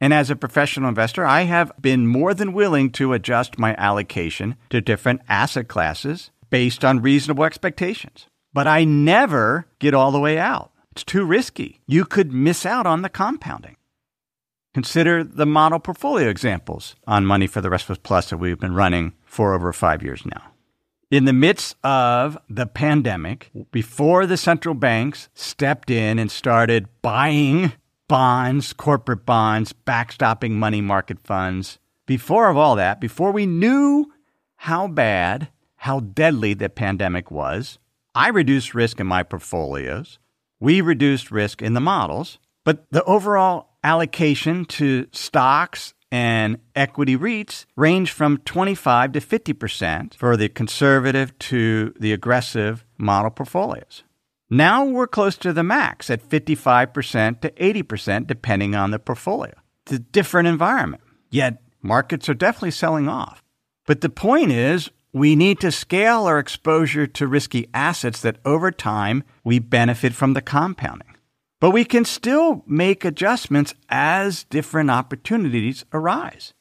And 0.00 0.12
as 0.12 0.30
a 0.30 0.36
professional 0.36 0.88
investor, 0.88 1.24
I 1.24 1.42
have 1.42 1.72
been 1.80 2.06
more 2.06 2.34
than 2.34 2.52
willing 2.52 2.90
to 2.92 3.12
adjust 3.12 3.58
my 3.58 3.74
allocation 3.76 4.56
to 4.70 4.80
different 4.80 5.22
asset 5.28 5.68
classes 5.68 6.30
based 6.50 6.84
on 6.84 7.02
reasonable 7.02 7.44
expectations. 7.44 8.26
But 8.52 8.66
I 8.66 8.84
never 8.84 9.66
get 9.78 9.94
all 9.94 10.10
the 10.10 10.20
way 10.20 10.38
out. 10.38 10.70
It's 10.92 11.04
too 11.04 11.24
risky. 11.24 11.80
You 11.86 12.04
could 12.04 12.32
miss 12.32 12.66
out 12.66 12.86
on 12.86 13.02
the 13.02 13.08
compounding. 13.08 13.76
Consider 14.74 15.24
the 15.24 15.46
model 15.46 15.78
portfolio 15.78 16.28
examples 16.28 16.96
on 17.06 17.24
Money 17.24 17.46
for 17.46 17.62
the 17.62 17.70
Rest 17.70 17.86
of 17.86 17.92
Us 17.92 18.00
Plus 18.02 18.30
that 18.30 18.36
we've 18.36 18.60
been 18.60 18.74
running 18.74 19.14
for 19.24 19.54
over 19.54 19.72
five 19.72 20.02
years 20.02 20.24
now 20.26 20.52
in 21.10 21.24
the 21.24 21.32
midst 21.32 21.76
of 21.84 22.36
the 22.48 22.66
pandemic, 22.66 23.50
before 23.70 24.26
the 24.26 24.36
central 24.36 24.74
banks 24.74 25.28
stepped 25.34 25.90
in 25.90 26.18
and 26.18 26.30
started 26.30 26.88
buying 27.02 27.72
bonds, 28.08 28.72
corporate 28.72 29.26
bonds, 29.26 29.72
backstopping 29.72 30.52
money 30.52 30.80
market 30.80 31.18
funds, 31.20 31.78
before 32.06 32.48
of 32.48 32.56
all 32.56 32.76
that, 32.76 33.00
before 33.00 33.32
we 33.32 33.46
knew 33.46 34.12
how 34.56 34.86
bad, 34.88 35.48
how 35.76 36.00
deadly 36.00 36.54
the 36.54 36.68
pandemic 36.68 37.30
was, 37.30 37.78
I 38.14 38.28
reduced 38.28 38.74
risk 38.74 39.00
in 39.00 39.06
my 39.06 39.22
portfolios. 39.22 40.18
We 40.58 40.80
reduced 40.80 41.30
risk 41.30 41.60
in 41.60 41.74
the 41.74 41.80
models, 41.80 42.38
but 42.64 42.86
the 42.90 43.04
overall 43.04 43.70
allocation 43.84 44.64
to 44.64 45.06
stocks 45.12 45.92
and 46.10 46.58
equity 46.74 47.16
REITs 47.16 47.66
range 47.76 48.12
from 48.12 48.38
25 48.38 49.12
to 49.12 49.20
50% 49.20 50.14
for 50.14 50.36
the 50.36 50.48
conservative 50.48 51.38
to 51.40 51.92
the 51.98 52.12
aggressive 52.12 52.84
model 52.96 53.30
portfolios. 53.30 54.02
Now 54.48 54.84
we're 54.84 55.08
close 55.08 55.36
to 55.38 55.52
the 55.52 55.64
max 55.64 56.08
at 56.08 56.28
55% 56.28 57.40
to 57.40 57.50
80%, 57.50 58.26
depending 58.26 58.76
on 58.76 58.92
the 58.92 58.98
portfolio. 58.98 59.54
It's 59.82 59.92
a 59.92 59.98
different 59.98 60.46
environment, 60.46 61.02
yet 61.30 61.62
markets 61.82 62.28
are 62.28 62.34
definitely 62.34 62.70
selling 62.70 63.08
off. 63.08 63.42
But 63.86 64.02
the 64.02 64.08
point 64.08 64.52
is, 64.52 64.90
we 65.12 65.34
need 65.34 65.58
to 65.60 65.72
scale 65.72 66.26
our 66.26 66.38
exposure 66.38 67.06
to 67.06 67.26
risky 67.26 67.68
assets 67.72 68.20
that 68.20 68.38
over 68.44 68.70
time 68.70 69.24
we 69.42 69.58
benefit 69.58 70.12
from 70.12 70.34
the 70.34 70.42
compounding. 70.42 71.16
But 71.58 71.70
we 71.70 71.84
can 71.84 72.04
still 72.04 72.62
make 72.66 73.04
adjustments 73.04 73.74
as 73.88 74.44
different 74.44 74.90
opportunities 74.90 75.84
arise. 75.92 76.52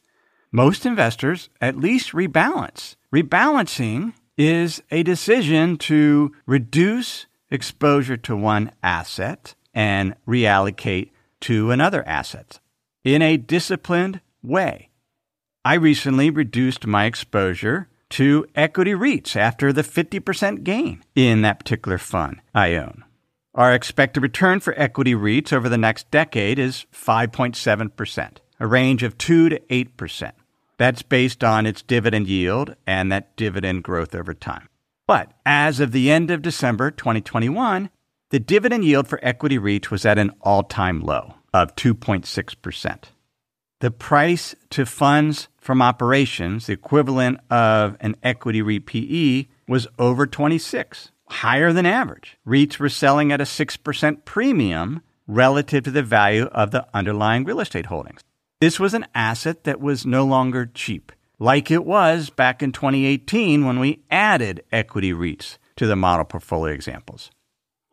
Most 0.52 0.86
investors 0.86 1.50
at 1.60 1.78
least 1.78 2.14
rebalance. 2.14 2.96
Rebalancing 3.14 4.14
is 4.38 4.82
a 4.90 5.04
decision 5.04 5.78
to 5.78 6.32
reduce 6.46 7.26
exposure 7.56 8.18
to 8.18 8.36
one 8.36 8.72
asset 8.84 9.56
and 9.74 10.14
reallocate 10.28 11.10
to 11.42 11.72
another 11.72 12.08
asset 12.08 12.60
in 13.04 13.24
a 13.24 13.38
disciplined 13.38 14.22
way. 14.44 14.90
I 15.64 15.74
recently 15.74 16.30
reduced 16.30 16.86
my 16.86 17.06
exposure 17.06 17.88
to 18.12 18.46
equity 18.54 18.94
REITs 18.94 19.36
after 19.36 19.74
the 19.74 19.82
50% 19.82 20.64
gain 20.64 21.04
in 21.16 21.42
that 21.42 21.58
particular 21.58 21.98
fund 21.98 22.42
I 22.54 22.76
own. 22.76 23.04
Our 23.56 23.74
expected 23.74 24.22
return 24.22 24.60
for 24.60 24.74
equity 24.78 25.16
REITs 25.16 25.52
over 25.52 25.70
the 25.70 25.78
next 25.78 26.12
decade 26.12 26.60
is 26.60 26.86
5.7%, 26.94 28.38
a 28.60 28.68
range 28.68 29.02
of 29.02 29.18
2 29.18 29.50
to 29.50 29.60
8%. 29.60 30.32
That's 30.78 31.02
based 31.02 31.44
on 31.44 31.66
its 31.66 31.82
dividend 31.82 32.28
yield 32.28 32.76
and 32.86 33.12
that 33.12 33.36
dividend 33.36 33.84
growth 33.84 34.14
over 34.14 34.34
time. 34.34 34.68
But 35.08 35.34
as 35.46 35.80
of 35.80 35.92
the 35.92 36.10
end 36.10 36.32
of 36.32 36.42
December 36.42 36.92
2021, 36.92 37.90
the 38.32 38.40
dividend 38.40 38.84
yield 38.86 39.08
for 39.08 39.20
equity 39.22 39.60
REITs 39.60 39.92
was 39.92 40.06
at 40.06 40.18
an 40.18 40.32
all 40.42 40.64
time 40.64 41.02
low 41.02 41.36
of 41.54 41.76
2.6%. 41.76 43.04
The 43.82 43.92
price 43.92 44.56
to 44.72 44.86
funds 44.86 45.48
from 45.60 45.82
operations, 45.82 46.66
the 46.66 46.74
equivalent 46.74 47.40
of 47.52 47.98
an 48.00 48.16
equity 48.24 48.62
REIT 48.62 48.86
PE, 48.86 49.48
was 49.68 49.88
over 50.00 50.26
26 50.26 51.12
higher 51.30 51.72
than 51.72 51.86
average. 51.86 52.38
REITs 52.48 52.80
were 52.80 52.90
selling 52.90 53.32
at 53.32 53.42
a 53.42 53.46
6% 53.46 54.26
premium 54.26 55.02
relative 55.28 55.84
to 55.84 55.92
the 55.92 56.04
value 56.04 56.46
of 56.46 56.72
the 56.72 56.88
underlying 56.94 57.44
real 57.44 57.60
estate 57.60 57.88
holdings. 57.88 58.22
This 58.62 58.80
was 58.80 58.94
an 58.94 59.06
asset 59.14 59.66
that 59.66 59.82
was 59.82 60.06
no 60.06 60.26
longer 60.26 60.66
cheap, 60.66 61.12
like 61.40 61.72
it 61.72 61.86
was 61.86 62.30
back 62.30 62.64
in 62.64 62.72
2018 62.72 63.66
when 63.66 63.80
we 63.80 64.04
added 64.10 64.64
equity 64.72 65.14
REITs 65.14 65.58
to 65.76 65.88
the 65.88 65.96
model 65.96 66.26
portfolio 66.26 66.74
examples. 66.74 67.32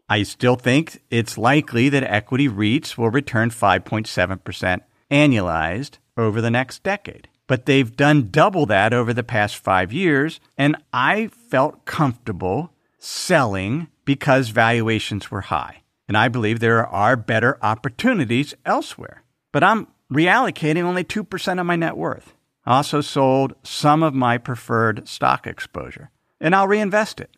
I 0.09 0.23
still 0.25 0.57
think 0.57 1.03
it's 1.11 1.39
likely 1.39 1.89
that 1.89 2.03
equity 2.05 2.49
REITs 2.49 2.97
will 2.99 3.11
return 3.11 3.51
5.7% 3.51 4.81
annualized 5.11 5.99
over 6.17 6.41
the 6.41 6.51
next 6.51 6.83
decade. 6.83 7.29
But 7.47 7.67
they've 7.67 7.97
done 7.97 8.31
double 8.31 8.67
that 8.67 8.93
over 8.93 9.13
the 9.13 9.23
past 9.23 9.57
five 9.57 9.93
years, 9.93 10.41
and 10.57 10.77
I 10.93 11.29
felt 11.29 11.85
comfortable 11.85 12.73
selling 12.99 13.89
because 14.05 14.51
valuations 14.51 15.31
were 15.31 15.43
high. 15.43 15.83
And 16.09 16.17
I 16.17 16.29
believe 16.29 16.61
there 16.61 16.87
are 16.87 17.17
better 17.17 17.59
opportunities 17.63 18.55
elsewhere. 18.65 19.23
But 19.53 19.65
I'm 19.65 19.89
reallocating 20.13 20.83
only 20.83 21.05
2% 21.05 21.61
of 21.61 21.67
my 21.67 21.77
net 21.77 21.97
worth. 21.97 22.35
I 22.65 22.77
also 22.77 23.01
sold 23.01 23.55
some 23.63 24.03
of 24.03 24.15
my 24.15 24.39
preferred 24.39 25.09
stock 25.09 25.47
exposure, 25.47 26.11
and 26.41 26.55
I'll 26.55 26.69
reinvest 26.69 27.21
it. 27.21 27.37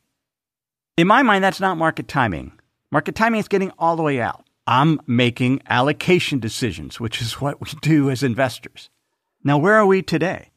In 0.96 1.06
my 1.06 1.22
mind, 1.22 1.42
that's 1.42 1.60
not 1.60 1.78
market 1.78 2.08
timing. 2.08 2.52
Market 2.90 3.14
timing 3.14 3.40
is 3.40 3.48
getting 3.48 3.72
all 3.78 3.96
the 3.96 4.02
way 4.02 4.20
out. 4.20 4.44
I'm 4.66 5.00
making 5.06 5.62
allocation 5.68 6.38
decisions, 6.38 7.00
which 7.00 7.20
is 7.20 7.40
what 7.40 7.60
we 7.60 7.70
do 7.80 8.10
as 8.10 8.22
investors. 8.22 8.90
Now, 9.42 9.58
where 9.58 9.74
are 9.74 9.86
we 9.86 10.02
today? 10.02 10.50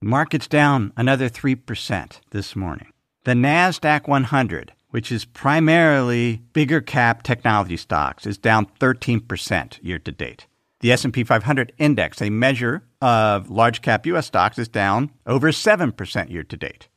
The 0.00 0.08
market's 0.08 0.46
down 0.46 0.92
another 0.96 1.28
3% 1.28 2.20
this 2.30 2.56
morning. 2.56 2.92
The 3.24 3.32
NASDAQ 3.32 4.08
100, 4.08 4.72
which 4.90 5.12
is 5.12 5.24
primarily 5.24 6.42
bigger 6.52 6.80
cap 6.80 7.22
technology 7.22 7.76
stocks, 7.76 8.26
is 8.26 8.38
down 8.38 8.66
13% 8.80 9.78
year 9.82 9.98
to 9.98 10.12
date. 10.12 10.46
The 10.80 10.92
S&P 10.92 11.24
500 11.24 11.72
index, 11.78 12.22
a 12.22 12.30
measure 12.30 12.82
of 13.02 13.50
large 13.50 13.82
cap 13.82 14.06
US 14.06 14.26
stocks, 14.26 14.58
is 14.58 14.68
down 14.68 15.10
over 15.26 15.52
7% 15.52 16.30
year 16.30 16.42
to 16.42 16.56
date. 16.56 16.88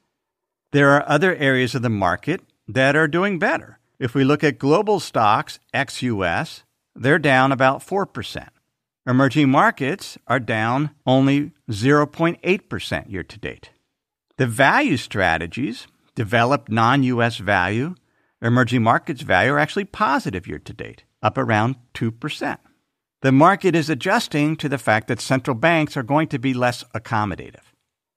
There 0.72 0.92
are 0.92 1.08
other 1.08 1.36
areas 1.36 1.76
of 1.76 1.82
the 1.82 1.90
market 1.90 2.42
that 2.68 2.96
are 2.96 3.08
doing 3.08 3.40
better. 3.40 3.80
If 4.00 4.16
we 4.16 4.24
look 4.24 4.44
at 4.44 4.58
global 4.58 5.00
stocks 5.00 5.60
ex 5.74 6.02
US, 6.02 6.64
they're 6.96 7.20
down 7.20 7.52
about 7.52 7.86
4%. 7.86 8.48
Emerging 9.06 9.50
markets 9.50 10.18
are 10.28 10.40
down 10.40 10.92
only 11.06 11.52
0.8% 11.70 13.12
year 13.12 13.24
to 13.24 13.38
date. 13.38 13.72
The 14.38 14.48
value 14.48 14.98
strategies, 14.98 15.88
developed 16.16 16.72
non 16.72 17.04
US 17.04 17.38
value, 17.38 17.96
emerging 18.42 18.82
markets 18.82 19.22
value 19.22 19.52
are 19.52 19.60
actually 19.60 19.86
positive 19.86 20.48
year 20.48 20.60
to 20.60 20.74
date, 20.74 21.04
up 21.22 21.38
around 21.38 21.76
2%. 21.94 22.58
The 23.24 23.32
market 23.32 23.74
is 23.74 23.90
adjusting 23.90 24.58
to 24.58 24.68
the 24.68 24.78
fact 24.78 25.08
that 25.08 25.22
central 25.22 25.56
banks 25.56 25.96
are 25.96 26.04
going 26.04 26.28
to 26.28 26.38
be 26.38 26.54
less 26.54 26.84
accommodative. 26.94 27.64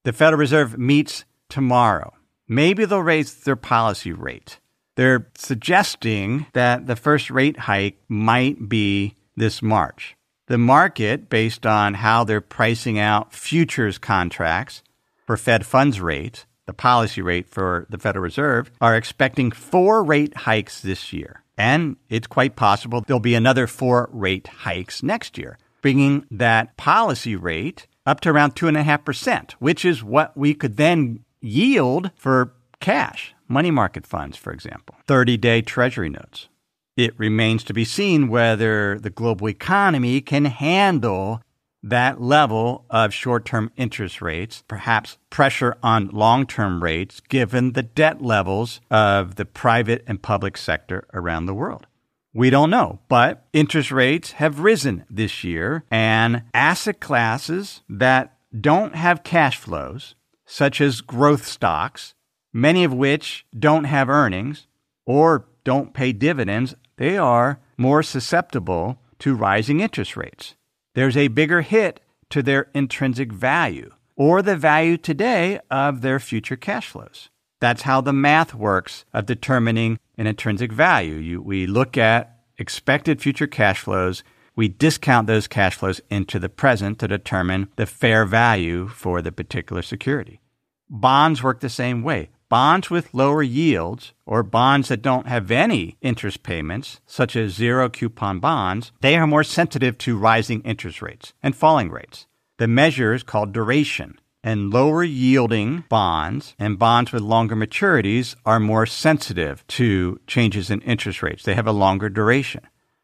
The 0.03 0.13
Federal 0.13 0.41
Reserve 0.41 0.77
meets 0.79 1.25
tomorrow. 1.49 2.13
Maybe 2.49 2.85
they'll 2.85 2.99
raise 2.99 3.33
their 3.37 3.55
policy 3.55 4.13
rate. 4.13 4.59
They're 4.97 5.29
suggesting 5.37 6.47
that 6.55 6.89
the 6.89 6.97
first 6.97 7.31
rate 7.31 7.57
hike 7.57 8.01
might 8.09 8.69
be 8.69 9.15
this 9.37 9.63
March. 9.63 10.17
The 10.49 10.59
market, 10.59 11.29
based 11.29 11.65
on 11.65 11.95
how 11.95 12.25
they're 12.25 12.41
pricing 12.41 12.99
out 12.99 13.33
futures 13.33 13.99
contracts 13.99 14.83
for 15.25 15.37
Fed 15.37 15.65
funds 15.65 16.01
rate, 16.01 16.47
the 16.67 16.73
policy 16.73 17.23
rate 17.23 17.49
for 17.49 17.87
the 17.89 17.99
Federal 17.99 18.25
Reserve, 18.25 18.73
are 18.81 18.97
expecting 18.97 19.53
four 19.53 20.03
rate 20.03 20.37
hikes 20.39 20.81
this 20.81 21.13
year. 21.13 21.45
And 21.59 21.97
it's 22.09 22.27
quite 22.27 22.57
possible 22.57 23.01
there'll 23.01 23.21
be 23.21 23.35
another 23.35 23.67
four 23.67 24.09
rate 24.13 24.47
hikes 24.49 25.03
next 25.03 25.39
year, 25.39 25.59
bringing 25.83 26.27
that 26.31 26.77
policy 26.77 27.37
rate 27.37 27.87
up 28.05 28.21
to 28.21 28.31
around 28.31 28.55
2.5%, 28.55 29.53
which 29.53 29.85
is 29.85 30.05
what 30.05 30.37
we 30.37 30.55
could 30.55 30.77
then 30.77 31.25
yield 31.41 32.11
for 32.17 32.53
cash, 32.81 33.35
money 33.49 33.71
market 33.71 34.07
funds, 34.07 34.37
for 34.37 34.53
example, 34.53 34.95
30 35.07 35.37
day 35.37 35.63
treasury 35.63 36.11
notes. 36.11 36.49
It 36.97 37.19
remains 37.19 37.63
to 37.65 37.75
be 37.75 37.85
seen 37.85 38.29
whether 38.29 38.99
the 38.99 39.11
global 39.11 39.49
economy 39.49 40.23
can 40.23 40.47
handle 40.47 41.43
that 41.89 42.21
level 42.21 42.85
of 42.91 43.15
short 43.15 43.45
term 43.45 43.71
interest 43.77 44.21
rates, 44.21 44.65
perhaps 44.67 45.19
pressure 45.31 45.77
on 45.83 46.09
long 46.09 46.47
term 46.47 46.83
rates, 46.83 47.21
given 47.21 47.73
the 47.73 47.83
debt 47.83 48.21
levels 48.21 48.81
of 48.91 49.37
the 49.37 49.45
private 49.45 50.03
and 50.07 50.21
public 50.21 50.57
sector 50.57 51.07
around 51.15 51.47
the 51.47 51.55
world. 51.55 51.87
We 52.35 52.51
don't 52.51 52.71
know, 52.71 52.99
but 53.09 53.47
interest 53.53 53.91
rates 53.91 54.33
have 54.33 54.61
risen 54.61 55.05
this 55.09 55.43
year, 55.43 55.85
and 55.91 56.43
asset 56.53 57.01
classes 57.01 57.83
that 57.89 58.37
don't 58.59 58.95
have 58.95 59.25
cash 59.25 59.57
flows, 59.57 60.17
such 60.45 60.81
as 60.81 61.01
growth 61.01 61.47
stocks, 61.47 62.15
many 62.53 62.85
of 62.85 62.93
which 62.93 63.47
don't 63.59 63.85
have 63.85 64.11
earnings 64.11 64.67
or 65.07 65.47
don't 65.65 65.95
pay 65.95 66.13
dividends, 66.13 66.75
they 66.97 67.17
are 67.17 67.61
more 67.79 68.03
susceptible 68.03 68.99
to 69.19 69.35
rising 69.35 69.81
interest 69.81 70.17
rates 70.17 70.56
there's 70.97 71.17
a 71.17 71.29
bigger 71.29 71.61
hit 71.61 72.01
to 72.31 72.43
their 72.43 72.69
intrinsic 72.75 73.31
value 73.31 73.91
or 74.17 74.41
the 74.41 74.57
value 74.57 74.97
today 74.97 75.61
of 75.71 76.01
their 76.01 76.19
future 76.19 76.57
cash 76.57 76.89
flows. 76.89 77.29
That's 77.61 77.83
how 77.83 78.01
the 78.01 78.15
math 78.15 78.55
works 78.55 79.05
of 79.13 79.27
determining 79.27 79.99
an 80.17 80.27
intrinsic 80.27 80.73
value. 80.73 81.17
You, 81.17 81.43
we 81.43 81.67
look 81.67 81.99
at 81.99 82.41
expected 82.57 83.21
future 83.21 83.47
cash 83.47 83.81
flows, 83.81 84.25
we 84.57 84.69
discount 84.69 85.27
those 85.27 85.47
cash 85.47 85.75
flows 85.75 86.01
into 86.09 86.39
the 86.39 86.49
present 86.49 86.99
to 87.01 87.09
determine 87.09 87.69
the 87.77 87.85
fair 87.85 88.25
value 88.25 88.89
for 88.89 89.21
the 89.21 89.33
particular 89.33 89.83
security. 89.83 90.41
Bonds 90.89 91.43
work 91.43 91.61
the 91.61 91.69
same 91.69 92.03
way. 92.05 92.31
Bonds 92.49 92.91
with 92.91 93.13
lower 93.13 93.43
yields 93.43 94.13
or 94.25 94.45
bonds 94.45 94.89
that 94.89 95.03
don't 95.03 95.27
have 95.27 95.51
any 95.51 95.97
interest 96.01 96.45
payments, 96.45 97.01
such 97.05 97.35
as 97.35 97.55
zero 97.55 97.89
coupon 97.89 98.39
bonds, 98.39 98.93
they 99.01 99.17
are 99.17 99.27
more 99.27 99.43
sensitive 99.43 99.99
to 99.99 100.17
rising 100.17 100.61
interest 100.63 101.03
rates 101.03 101.33
and 101.43 101.57
falling 101.57 101.91
rates. 101.91 102.27
The 102.59 102.69
measure 102.69 103.13
is 103.13 103.23
called 103.23 103.53
duration. 103.53 104.21
And 104.45 104.73
lower 104.73 105.03
yielding 105.03 105.83
bonds 105.89 106.55
and 106.57 106.79
bonds 106.79 107.11
with 107.11 107.23
longer 107.23 107.57
maturities 107.57 108.37
are 108.47 108.61
more 108.61 108.87
sensitive 108.87 109.67
to 109.67 110.21
changes 110.29 110.71
in 110.71 110.83
interest 110.83 111.21
rates. 111.21 111.43
They 111.43 111.57
have 111.57 111.67
a 111.67 111.73
longer 111.73 112.09
duration. 112.09 112.61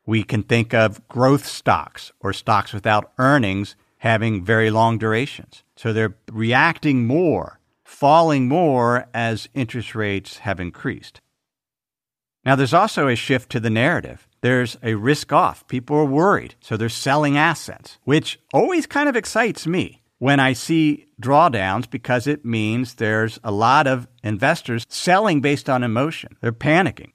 We 0.07 0.23
can 0.23 0.45
think 0.45 0.73
of 0.73 1.07
growth 1.09 1.45
stocks 1.45 2.13
or 2.21 2.33
stocks 2.33 2.73
without 2.73 3.11
earnings 3.19 3.75
having 3.99 4.45
very 4.45 4.71
long 4.71 4.99
durations. 4.99 5.65
So 5.75 5.93
they're 5.93 6.15
reacting 6.31 7.07
more, 7.09 7.59
falling 7.85 8.49
more 8.49 9.07
as 9.13 9.49
interest 9.55 9.95
rates 9.95 10.39
have 10.39 10.61
increased. 10.61 11.21
Now, 12.45 12.57
there's 12.57 12.75
also 12.75 13.09
a 13.09 13.15
shift 13.15 13.51
to 13.51 13.61
the 13.61 13.71
narrative. 13.71 14.27
There's 14.41 14.77
a 14.83 14.95
risk 14.95 15.33
off. 15.33 15.67
People 15.69 15.97
are 15.97 16.05
worried, 16.05 16.57
so 16.61 16.77
they're 16.77 16.89
selling 16.89 17.37
assets, 17.37 17.99
which 18.05 18.41
always 18.53 18.87
kind 18.87 19.09
of 19.09 19.15
excites 19.15 19.67
me 19.67 20.03
when 20.19 20.41
I 20.41 20.53
see 20.53 21.07
drawdowns 21.21 21.89
because 21.89 22.27
it 22.27 22.45
means 22.45 22.95
there's 22.95 23.39
a 23.45 23.53
lot 23.53 23.87
of 23.87 24.09
investors 24.25 24.85
selling 24.89 25.41
based 25.41 25.69
on 25.69 25.85
emotion. 25.85 26.37
They're 26.41 26.53
panicking. 26.53 27.13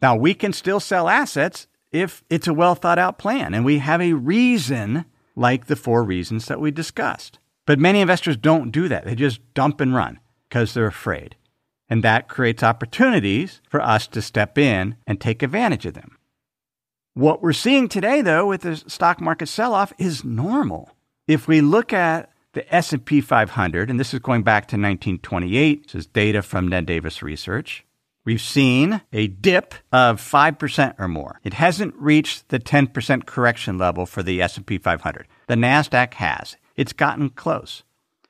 Now, 0.00 0.16
we 0.16 0.34
can 0.34 0.52
still 0.52 0.80
sell 0.80 1.08
assets 1.08 1.66
if 1.92 2.22
it's 2.30 2.46
a 2.46 2.54
well 2.54 2.74
thought 2.74 2.98
out 2.98 3.18
plan 3.18 3.52
and 3.52 3.64
we 3.64 3.78
have 3.78 4.00
a 4.00 4.12
reason 4.12 5.04
like 5.34 5.66
the 5.66 5.76
four 5.76 6.04
reasons 6.04 6.46
that 6.46 6.60
we 6.60 6.70
discussed. 6.70 7.38
But 7.66 7.78
many 7.78 8.00
investors 8.00 8.36
don't 8.36 8.70
do 8.70 8.88
that. 8.88 9.04
They 9.04 9.14
just 9.14 9.40
dump 9.54 9.80
and 9.80 9.94
run 9.94 10.18
because 10.48 10.74
they're 10.74 10.86
afraid. 10.86 11.36
And 11.88 12.02
that 12.04 12.28
creates 12.28 12.62
opportunities 12.62 13.60
for 13.68 13.80
us 13.80 14.06
to 14.08 14.22
step 14.22 14.56
in 14.58 14.96
and 15.06 15.20
take 15.20 15.42
advantage 15.42 15.86
of 15.86 15.94
them. 15.94 16.16
What 17.14 17.42
we're 17.42 17.52
seeing 17.52 17.88
today 17.88 18.22
though 18.22 18.46
with 18.46 18.62
the 18.62 18.76
stock 18.76 19.20
market 19.20 19.46
sell-off 19.46 19.92
is 19.98 20.24
normal. 20.24 20.90
If 21.26 21.48
we 21.48 21.60
look 21.60 21.92
at 21.92 22.30
the 22.52 22.72
S&P 22.74 23.20
500 23.20 23.90
and 23.90 24.00
this 24.00 24.14
is 24.14 24.20
going 24.20 24.42
back 24.42 24.64
to 24.68 24.76
1928, 24.76 25.84
this 25.84 25.94
is 25.94 26.06
data 26.06 26.42
from 26.42 26.68
Ned 26.68 26.86
Davis 26.86 27.22
Research, 27.22 27.84
We've 28.22 28.40
seen 28.40 29.00
a 29.12 29.28
dip 29.28 29.74
of 29.90 30.20
5% 30.20 30.94
or 30.98 31.08
more. 31.08 31.40
It 31.42 31.54
hasn't 31.54 31.94
reached 31.96 32.50
the 32.50 32.58
10% 32.58 33.24
correction 33.24 33.78
level 33.78 34.04
for 34.04 34.22
the 34.22 34.42
S&P 34.42 34.76
500. 34.76 35.26
The 35.46 35.54
Nasdaq 35.54 36.14
has. 36.14 36.56
It's 36.80 36.94
gotten 36.94 37.28
close. 37.28 37.82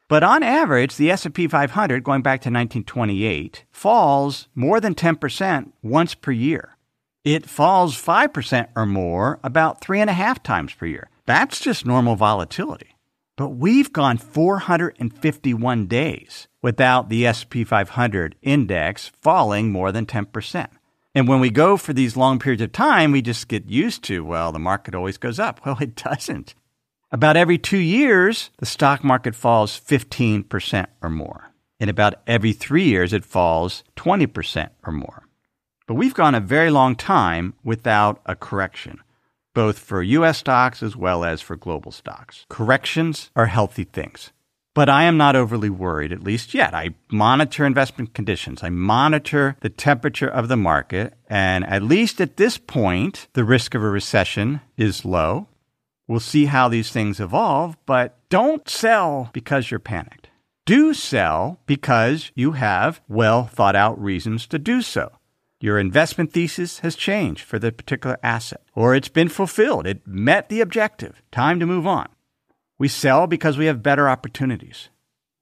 But 0.09 0.25
on 0.25 0.43
average, 0.43 0.97
the 0.97 1.09
S&P 1.13 1.47
500 1.47 2.03
going 2.03 2.21
back 2.21 2.41
to 2.41 2.49
1928 2.49 3.65
falls 3.71 4.49
more 4.57 4.81
than 4.81 4.97
10% 4.97 5.71
once 5.85 6.17
per 6.17 6.33
year. 6.33 6.77
It 7.25 7.49
falls 7.49 7.95
5% 7.95 8.67
or 8.75 8.87
more 8.87 9.39
about 9.45 9.81
three 9.81 10.01
and 10.01 10.11
a 10.11 10.15
half 10.15 10.43
times 10.43 10.75
per 10.75 10.87
year. 10.87 11.09
That's 11.27 11.61
just 11.61 11.87
normal 11.87 12.17
volatility. 12.17 12.97
But 13.37 13.51
we've 13.51 13.93
gone 13.93 14.19
451 14.19 15.87
days 15.87 16.49
without 16.61 17.09
the 17.09 17.29
S&P 17.29 17.63
500 17.63 18.35
index 18.43 19.13
falling 19.23 19.71
more 19.71 19.93
than 19.93 20.07
10%. 20.07 20.67
And 21.15 21.29
when 21.29 21.39
we 21.39 21.51
go 21.51 21.77
for 21.77 21.93
these 21.93 22.17
long 22.17 22.41
periods 22.41 22.63
of 22.63 22.73
time, 22.73 23.13
we 23.13 23.23
just 23.23 23.47
get 23.47 23.71
used 23.71 24.03
to, 24.05 24.25
well, 24.25 24.51
the 24.51 24.59
market 24.59 24.97
always 24.97 25.19
goes 25.19 25.39
up. 25.39 25.61
Well, 25.65 25.79
it 25.81 25.95
doesn't. 25.95 26.57
About 27.13 27.37
every 27.37 27.59
two 27.59 27.79
years, 27.79 28.51
the 28.59 28.67
stock 28.67 29.03
market 29.03 29.35
falls 29.35 29.81
15% 29.81 30.87
or 31.03 31.11
more. 31.11 31.53
In 31.79 31.89
about 31.89 32.15
every 32.27 32.53
three 32.53 32.85
years, 32.85 33.13
it 33.13 33.25
falls 33.25 33.83
20% 33.97 34.71
or 34.85 34.93
more. 34.93 35.27
But 35.87 35.95
we've 35.95 36.15
gone 36.15 36.35
a 36.35 36.41
very 36.41 36.71
long 36.71 36.95
time 36.95 37.55
without 37.65 38.21
a 38.27 38.37
correction 38.37 39.01
both 39.55 39.79
for 39.79 40.03
US 40.03 40.39
stocks 40.39 40.83
as 40.83 40.97
well 40.97 41.25
as 41.25 41.41
for 41.41 41.57
global 41.57 41.93
stocks. 41.93 42.47
Corrections 42.49 43.31
are 43.35 43.47
healthy 43.47 43.85
things. 43.85 44.33
But 44.73 44.89
I 44.89 45.03
am 45.03 45.17
not 45.17 45.35
overly 45.35 45.69
worried, 45.69 46.13
at 46.13 46.23
least 46.23 46.55
yet. 46.55 46.75
I 46.75 46.91
monitor 47.11 47.67
investment 47.67 48.15
conditions. 48.15 48.63
I 48.63 48.71
monitor 48.71 49.57
the 49.61 49.69
temperature 49.69 50.29
of 50.29 50.47
the 50.47 50.57
market. 50.57 51.15
And 51.29 51.67
at 51.67 51.83
least 51.83 52.21
at 52.21 52.37
this 52.37 52.57
point, 52.57 53.27
the 53.33 53.45
risk 53.45 53.75
of 53.75 53.83
a 53.83 53.91
recession 53.91 54.61
is 54.77 55.05
low. 55.05 55.49
We'll 56.11 56.19
see 56.19 56.47
how 56.47 56.67
these 56.67 56.91
things 56.91 57.21
evolve, 57.21 57.77
but 57.87 58.19
don't 58.31 58.69
sell 58.69 59.31
because 59.33 59.71
you're 59.71 59.79
panicked. 59.79 60.29
Do 60.67 60.93
sell 60.93 61.61
because 61.67 62.33
you 62.35 62.51
have 62.51 63.01
well 63.07 63.45
thought 63.45 63.77
out 63.77 63.97
reasons 64.03 64.49
to 64.49 64.59
do 64.59 64.83
so. 64.83 65.13
Your 65.61 65.79
investment 65.79 66.33
thesis 66.33 66.81
has 66.81 66.97
changed 66.97 67.45
for 67.45 67.61
the 67.61 67.71
particular 67.71 68.19
asset, 68.25 68.63
or 68.75 68.93
it's 68.93 69.09
been 69.09 69.29
fulfilled. 69.29 69.87
It 69.87 70.05
met 70.05 70.49
the 70.49 70.61
objective. 70.61 71.23
Time 71.31 71.61
to 71.61 71.65
move 71.67 71.87
on. 71.87 72.09
We 72.77 72.89
sell 72.89 73.29
because 73.29 73.57
we 73.57 73.67
have 73.67 73.81
better 73.81 74.09
opportunities. 74.09 74.89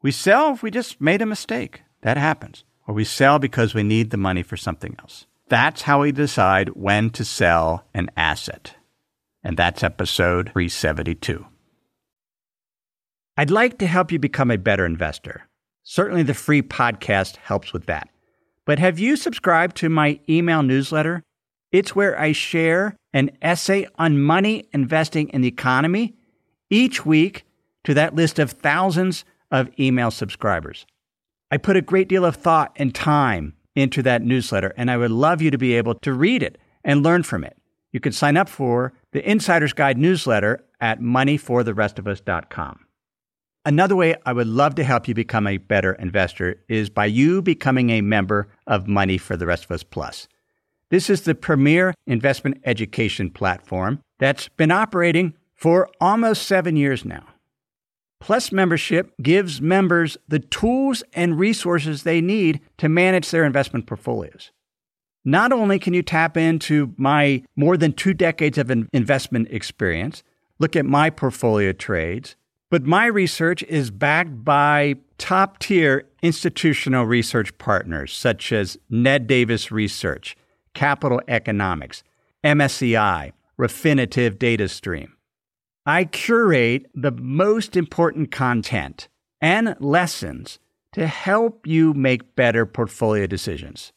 We 0.02 0.10
sell 0.10 0.52
if 0.52 0.62
we 0.62 0.70
just 0.70 1.00
made 1.00 1.22
a 1.22 1.26
mistake. 1.26 1.80
That 2.02 2.18
happens. 2.18 2.62
Or 2.86 2.92
we 2.92 3.04
sell 3.04 3.38
because 3.38 3.72
we 3.72 3.84
need 3.84 4.10
the 4.10 4.18
money 4.18 4.42
for 4.42 4.58
something 4.58 4.96
else. 4.98 5.24
That's 5.48 5.80
how 5.80 6.02
we 6.02 6.12
decide 6.12 6.68
when 6.76 7.08
to 7.12 7.24
sell 7.24 7.86
an 7.94 8.10
asset. 8.18 8.74
And 9.42 9.56
that's 9.56 9.82
episode 9.82 10.46
372. 10.52 11.46
I'd 13.36 13.50
like 13.50 13.78
to 13.78 13.86
help 13.86 14.10
you 14.10 14.18
become 14.18 14.50
a 14.50 14.58
better 14.58 14.84
investor. 14.84 15.46
Certainly, 15.84 16.24
the 16.24 16.34
free 16.34 16.60
podcast 16.60 17.36
helps 17.36 17.72
with 17.72 17.86
that. 17.86 18.08
But 18.66 18.78
have 18.78 18.98
you 18.98 19.16
subscribed 19.16 19.76
to 19.76 19.88
my 19.88 20.20
email 20.28 20.62
newsletter? 20.62 21.22
It's 21.70 21.94
where 21.94 22.18
I 22.18 22.32
share 22.32 22.96
an 23.12 23.30
essay 23.40 23.86
on 23.96 24.20
money, 24.20 24.68
investing, 24.72 25.28
in 25.28 25.40
the 25.40 25.48
economy 25.48 26.14
each 26.68 27.06
week 27.06 27.44
to 27.84 27.94
that 27.94 28.14
list 28.14 28.38
of 28.38 28.50
thousands 28.50 29.24
of 29.50 29.70
email 29.78 30.10
subscribers. 30.10 30.84
I 31.50 31.56
put 31.56 31.76
a 31.76 31.82
great 31.82 32.08
deal 32.08 32.24
of 32.24 32.36
thought 32.36 32.72
and 32.76 32.94
time 32.94 33.54
into 33.74 34.02
that 34.02 34.22
newsletter, 34.22 34.74
and 34.76 34.90
I 34.90 34.96
would 34.96 35.10
love 35.10 35.40
you 35.40 35.50
to 35.50 35.58
be 35.58 35.74
able 35.74 35.94
to 35.94 36.12
read 36.12 36.42
it 36.42 36.58
and 36.84 37.02
learn 37.02 37.22
from 37.22 37.44
it. 37.44 37.56
You 37.92 38.00
can 38.00 38.12
sign 38.12 38.36
up 38.36 38.48
for 38.48 38.92
the 39.12 39.28
Insider's 39.28 39.72
Guide 39.72 39.98
newsletter 39.98 40.64
at 40.80 41.00
moneyfortherestofus.com. 41.00 42.80
Another 43.64 43.96
way 43.96 44.14
I 44.24 44.32
would 44.32 44.46
love 44.46 44.74
to 44.76 44.84
help 44.84 45.08
you 45.08 45.14
become 45.14 45.46
a 45.46 45.58
better 45.58 45.92
investor 45.94 46.62
is 46.68 46.88
by 46.88 47.06
you 47.06 47.42
becoming 47.42 47.90
a 47.90 48.00
member 48.00 48.48
of 48.66 48.88
Money 48.88 49.18
for 49.18 49.36
the 49.36 49.46
Rest 49.46 49.64
of 49.64 49.72
Us 49.72 49.82
Plus. 49.82 50.28
This 50.90 51.10
is 51.10 51.22
the 51.22 51.34
premier 51.34 51.92
investment 52.06 52.62
education 52.64 53.30
platform 53.30 54.00
that's 54.18 54.48
been 54.48 54.70
operating 54.70 55.34
for 55.54 55.90
almost 56.00 56.44
seven 56.44 56.76
years 56.76 57.04
now. 57.04 57.26
Plus 58.20 58.50
membership 58.50 59.12
gives 59.22 59.60
members 59.60 60.16
the 60.26 60.38
tools 60.38 61.02
and 61.12 61.38
resources 61.38 62.02
they 62.02 62.20
need 62.20 62.60
to 62.78 62.88
manage 62.88 63.30
their 63.30 63.44
investment 63.44 63.86
portfolios. 63.86 64.50
Not 65.24 65.52
only 65.52 65.78
can 65.78 65.94
you 65.94 66.02
tap 66.02 66.36
into 66.36 66.94
my 66.96 67.42
more 67.56 67.76
than 67.76 67.92
two 67.92 68.14
decades 68.14 68.58
of 68.58 68.70
investment 68.70 69.48
experience, 69.50 70.22
look 70.58 70.76
at 70.76 70.86
my 70.86 71.10
portfolio 71.10 71.72
trades, 71.72 72.36
but 72.70 72.84
my 72.84 73.06
research 73.06 73.62
is 73.64 73.90
backed 73.90 74.44
by 74.44 74.96
top 75.16 75.58
tier 75.58 76.04
institutional 76.22 77.04
research 77.04 77.56
partners 77.58 78.12
such 78.12 78.52
as 78.52 78.78
Ned 78.88 79.26
Davis 79.26 79.72
Research, 79.72 80.36
Capital 80.74 81.20
Economics, 81.28 82.02
MSCI, 82.44 83.32
Refinitiv 83.58 84.38
Data 84.38 84.68
Stream. 84.68 85.14
I 85.84 86.04
curate 86.04 86.86
the 86.94 87.10
most 87.10 87.76
important 87.76 88.30
content 88.30 89.08
and 89.40 89.74
lessons 89.80 90.58
to 90.92 91.06
help 91.06 91.66
you 91.66 91.94
make 91.94 92.36
better 92.36 92.66
portfolio 92.66 93.26
decisions. 93.26 93.92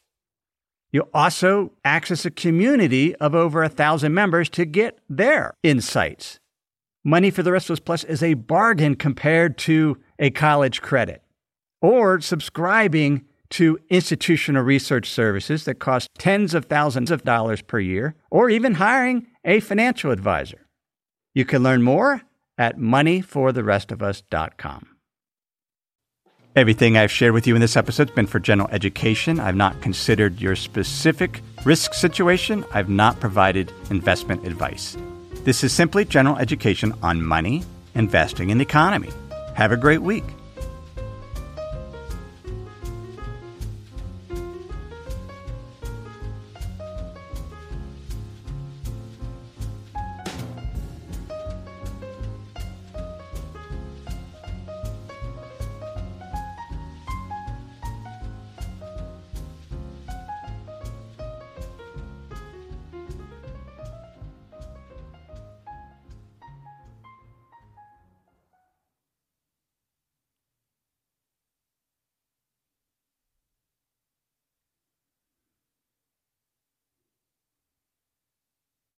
You'll 0.92 1.08
also 1.14 1.72
access 1.84 2.24
a 2.24 2.30
community 2.30 3.14
of 3.16 3.34
over 3.34 3.62
a 3.62 3.68
thousand 3.68 4.14
members 4.14 4.48
to 4.50 4.64
get 4.64 4.98
their 5.08 5.54
insights 5.62 6.40
Money 7.04 7.32
for 7.32 7.42
the 7.42 7.50
Rest 7.50 7.68
of 7.68 7.74
Us 7.74 7.80
Plus 7.80 8.04
is 8.04 8.22
a 8.22 8.34
bargain 8.34 8.94
compared 8.94 9.58
to 9.58 9.98
a 10.20 10.30
college 10.30 10.80
credit 10.80 11.20
or 11.80 12.20
subscribing 12.20 13.24
to 13.50 13.80
institutional 13.90 14.62
research 14.62 15.10
services 15.10 15.64
that 15.64 15.80
cost 15.80 16.08
tens 16.16 16.54
of 16.54 16.66
thousands 16.66 17.10
of 17.10 17.24
dollars 17.24 17.60
per 17.60 17.80
year, 17.80 18.14
or 18.30 18.48
even 18.48 18.74
hiring 18.74 19.26
a 19.44 19.58
financial 19.58 20.12
advisor. 20.12 20.68
You 21.34 21.44
can 21.44 21.64
learn 21.64 21.82
more 21.82 22.22
at 22.56 22.78
moneyfortherestofus.com. 22.78 24.91
Everything 26.54 26.98
I've 26.98 27.10
shared 27.10 27.32
with 27.32 27.46
you 27.46 27.54
in 27.54 27.62
this 27.62 27.78
episode 27.78 28.10
has 28.10 28.14
been 28.14 28.26
for 28.26 28.38
general 28.38 28.68
education. 28.72 29.40
I've 29.40 29.56
not 29.56 29.80
considered 29.80 30.38
your 30.38 30.54
specific 30.54 31.40
risk 31.64 31.94
situation. 31.94 32.62
I've 32.74 32.90
not 32.90 33.18
provided 33.20 33.72
investment 33.88 34.46
advice. 34.46 34.94
This 35.44 35.64
is 35.64 35.72
simply 35.72 36.04
general 36.04 36.36
education 36.36 36.92
on 37.02 37.22
money, 37.22 37.62
investing, 37.94 38.50
and 38.50 38.60
the 38.60 38.64
economy. 38.64 39.08
Have 39.54 39.72
a 39.72 39.78
great 39.78 40.02
week. 40.02 40.24